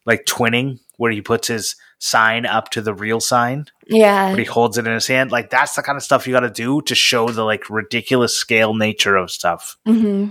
[0.06, 3.66] like twinning where he puts his sign up to the real sign.
[3.86, 4.30] Yeah.
[4.30, 5.30] But he holds it in his hand.
[5.30, 8.34] Like that's the kind of stuff you got to do to show the like ridiculous
[8.34, 9.76] scale nature of stuff.
[9.86, 10.30] Mm-hmm.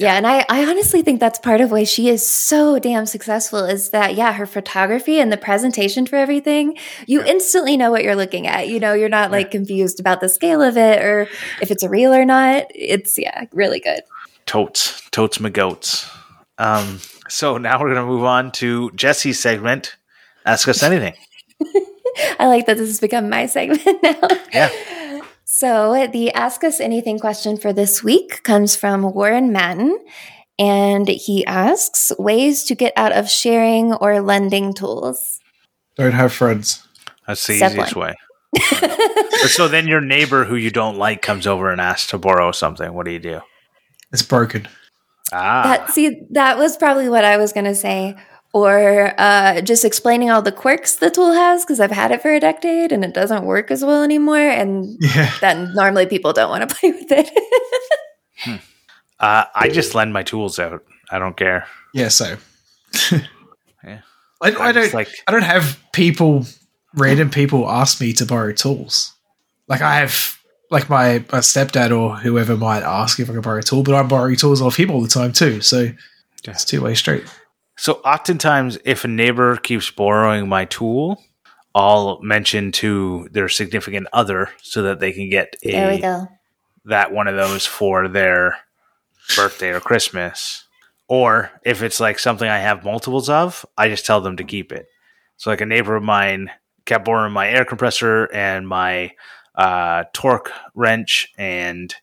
[0.00, 3.66] Yeah, and I, I honestly think that's part of why she is so damn successful
[3.66, 7.26] is that, yeah, her photography and the presentation for everything, you yeah.
[7.26, 8.68] instantly know what you're looking at.
[8.68, 11.28] You know, you're not like confused about the scale of it or
[11.60, 12.64] if it's a real or not.
[12.74, 14.00] It's, yeah, really good.
[14.46, 16.08] Totes, totes my goats.
[16.56, 19.96] Um, so now we're going to move on to Jessy's segment
[20.46, 21.12] Ask Us Anything.
[22.38, 24.28] I like that this has become my segment now.
[24.50, 24.70] Yeah.
[25.52, 29.98] So, the Ask Us Anything question for this week comes from Warren Matten,
[30.60, 35.40] and he asks ways to get out of sharing or lending tools.
[35.96, 36.86] Don't have friends.
[37.26, 38.14] That's the Step easiest one.
[38.54, 38.60] way.
[39.48, 42.94] so then your neighbor who you don't like comes over and asks to borrow something.
[42.94, 43.40] What do you do?
[44.12, 44.68] It's broken.
[45.32, 45.62] Ah.
[45.64, 48.16] That, see, that was probably what I was going to say
[48.52, 52.32] or uh, just explaining all the quirks the tool has because I've had it for
[52.32, 54.38] a decade and it doesn't work as well anymore.
[54.38, 55.32] And yeah.
[55.40, 57.30] then normally people don't want to play with it.
[58.38, 58.56] hmm.
[59.20, 60.84] uh, I just lend my tools out.
[61.10, 61.66] I don't care.
[61.94, 62.36] Yeah, so
[63.84, 64.00] yeah,
[64.40, 65.08] I, I don't like.
[65.26, 66.46] I don't have people,
[66.94, 69.12] random people, ask me to borrow tools.
[69.66, 70.38] Like I have,
[70.70, 73.94] like my, my stepdad or whoever might ask if I can borrow a tool, but
[73.94, 75.60] I'm borrowing tools off him all the time too.
[75.60, 75.92] So yeah.
[76.46, 77.24] it's two way street.
[77.80, 81.24] So oftentimes, if a neighbor keeps borrowing my tool,
[81.74, 86.28] I'll mention to their significant other so that they can get a, there we go.
[86.84, 88.58] that one of those for their
[89.34, 90.64] birthday or Christmas.
[91.08, 94.72] Or if it's like something I have multiples of, I just tell them to keep
[94.72, 94.86] it.
[95.38, 96.50] So like a neighbor of mine
[96.84, 99.12] kept borrowing my air compressor and my
[99.54, 101.94] uh, torque wrench and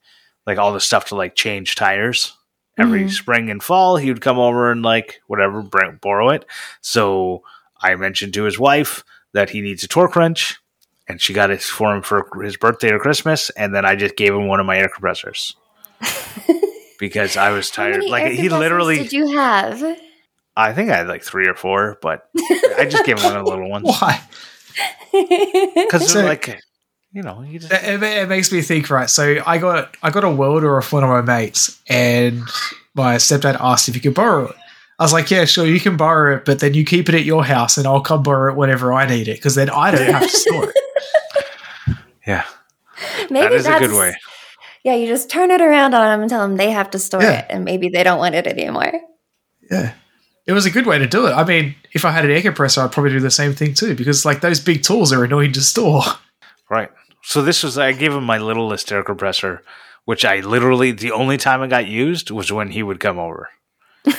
[0.48, 2.37] like all the stuff to like change tires.
[2.78, 3.10] Every mm-hmm.
[3.10, 5.64] spring and fall, he would come over and like whatever
[6.02, 6.46] borrow it.
[6.82, 7.44] So
[7.82, 9.04] I mentioned to his wife
[9.34, 10.60] that he needs a torque wrench,
[11.08, 13.50] and she got it for him for his birthday or Christmas.
[13.52, 15.56] And then I just gave him one of my air compressors
[17.00, 18.04] because I was tired.
[18.06, 18.98] Like he literally.
[18.98, 19.84] Did you have?
[20.56, 22.30] I think I had like three or four, but
[22.78, 23.86] I just gave him one of the little ones.
[24.02, 24.22] Why?
[25.14, 26.60] Because so, like
[27.12, 28.90] you know, you just- it, it, makes me think.
[28.90, 32.44] Right, so I got I got a welder off one of my mates, and
[32.94, 34.56] my stepdad asked if he could borrow it.
[35.00, 37.24] I was like, yeah, sure, you can borrow it, but then you keep it at
[37.24, 40.10] your house, and I'll come borrow it whenever I need it, because then I don't
[40.10, 41.98] have to store it.
[42.26, 42.46] Yeah,
[43.30, 44.16] maybe that is a good way.
[44.84, 47.22] Yeah, you just turn it around on them and tell them they have to store
[47.22, 47.40] yeah.
[47.40, 48.92] it, and maybe they don't want it anymore.
[49.70, 49.94] Yeah
[50.48, 51.32] it was a good way to do it.
[51.32, 53.96] I mean, if I had an air compressor, I'd probably do the same thing too,
[53.96, 56.04] because like those big tools are annoying to store.
[56.70, 56.90] Right.
[57.24, 59.64] So this was I gave him my little air compressor,
[60.06, 63.50] which I literally the only time it got used was when he would come over.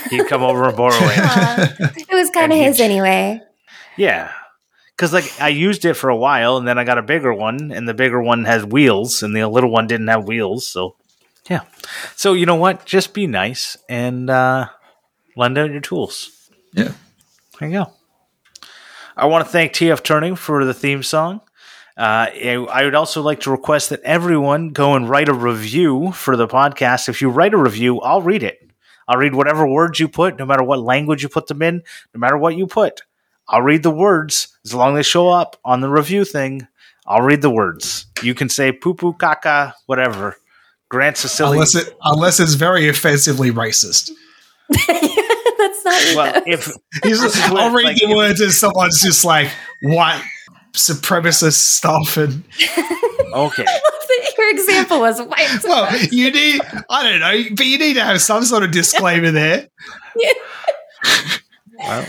[0.09, 1.19] He'd come over and borrow it.
[1.19, 3.41] Uh, it was kind of his anyway.
[3.97, 4.31] Yeah.
[4.97, 7.71] Cause like I used it for a while and then I got a bigger one
[7.71, 10.67] and the bigger one has wheels and the little one didn't have wheels.
[10.67, 10.95] So
[11.49, 11.61] yeah.
[12.15, 12.85] So you know what?
[12.85, 14.67] Just be nice and uh
[15.35, 16.49] lend out your tools.
[16.73, 16.91] Yeah.
[17.59, 17.93] There you go.
[19.15, 21.41] I want to thank TF Turning for the theme song.
[21.99, 22.31] Uh,
[22.71, 26.47] I would also like to request that everyone go and write a review for the
[26.47, 27.09] podcast.
[27.09, 28.71] If you write a review, I'll read it.
[29.05, 31.83] I'll read whatever words you put, no matter what language you put them in,
[32.13, 33.01] no matter what you put.
[33.49, 36.69] I'll read the words as long as they show up on the review thing.
[37.05, 38.05] I'll read the words.
[38.23, 40.37] You can say poo poo caca, whatever.
[40.87, 41.57] Grant Sicily.
[41.57, 44.11] Unless, it, unless it's very offensively racist.
[44.69, 46.43] That's not well.
[46.45, 46.71] If
[47.51, 49.49] I'll read like, the words as someone's just like
[49.81, 50.23] white
[50.73, 52.43] supremacist stuff and
[53.33, 53.65] okay.
[54.37, 55.59] Your example was white.
[55.63, 59.31] Well, you need I don't know, but you need to have some sort of disclaimer
[59.31, 59.67] there.
[60.15, 60.33] Yeah.
[61.77, 62.05] well,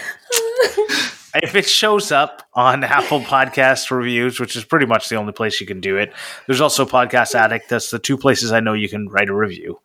[1.34, 5.60] if it shows up on Apple Podcast reviews, which is pretty much the only place
[5.60, 6.12] you can do it,
[6.46, 7.68] there's also Podcast Addict.
[7.68, 9.80] That's the two places I know you can write a review.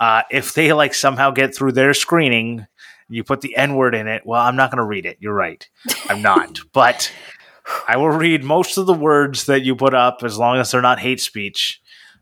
[0.00, 2.66] Uh, if they like somehow get through their screening,
[3.08, 4.22] you put the N word in it.
[4.24, 5.16] Well, I'm not going to read it.
[5.20, 5.66] You're right.
[6.08, 6.58] I'm not.
[6.72, 7.12] but
[7.86, 10.82] I will read most of the words that you put up as long as they're
[10.82, 11.80] not hate speech,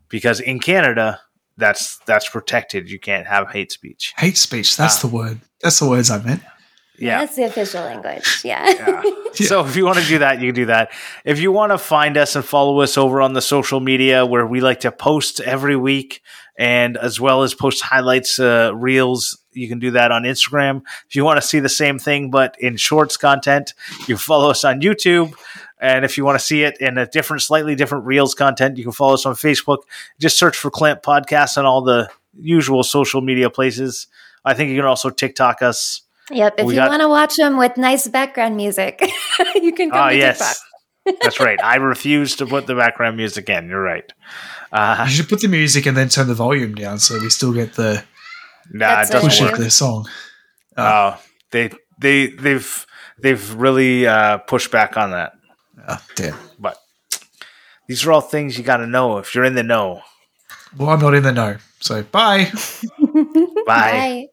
[0.09, 1.21] because in Canada,
[1.57, 2.89] that's that's protected.
[2.89, 4.13] You can't have hate speech.
[4.17, 4.77] Hate speech.
[4.77, 5.41] That's uh, the word.
[5.61, 6.43] That's the words I meant.
[6.97, 7.19] Yeah.
[7.19, 8.41] That's the official language.
[8.43, 8.67] Yeah.
[8.67, 9.03] yeah.
[9.33, 10.91] So if you want to do that, you can do that.
[11.23, 14.47] If you want to find us and follow us over on the social media where
[14.47, 16.23] we like to post every week
[16.57, 20.83] and as well as post highlights, uh, reels, you can do that on Instagram.
[21.07, 23.73] If you want to see the same thing, but in shorts content,
[24.07, 25.33] you follow us on YouTube.
[25.79, 28.83] And if you want to see it in a different, slightly different reels content, you
[28.83, 29.79] can follow us on Facebook.
[30.19, 34.07] Just search for Clamp Podcast on all the usual social media places.
[34.43, 36.01] I think you can also TikTok us
[36.31, 36.55] Yep.
[36.57, 39.01] If we you got- want to watch them with nice background music,
[39.55, 40.61] you can come oh, to yes.
[41.21, 41.61] That's right.
[41.63, 43.69] I refuse to put the background music in.
[43.69, 44.11] You're right.
[44.73, 47.53] Uh, you should put the music and then turn the volume down so we still
[47.53, 48.03] get the
[48.71, 49.57] nah, it doesn't work.
[49.57, 50.07] the song.
[50.75, 51.17] Oh, uh,
[51.51, 52.85] they they they've
[53.19, 55.33] they've really uh, pushed back on that.
[55.87, 56.37] Oh, damn.
[56.59, 56.77] But
[57.87, 60.01] these are all things you got to know if you're in the know.
[60.77, 61.57] Well, I'm not in the know.
[61.79, 62.51] So bye.
[62.99, 63.63] bye.
[63.65, 64.27] bye.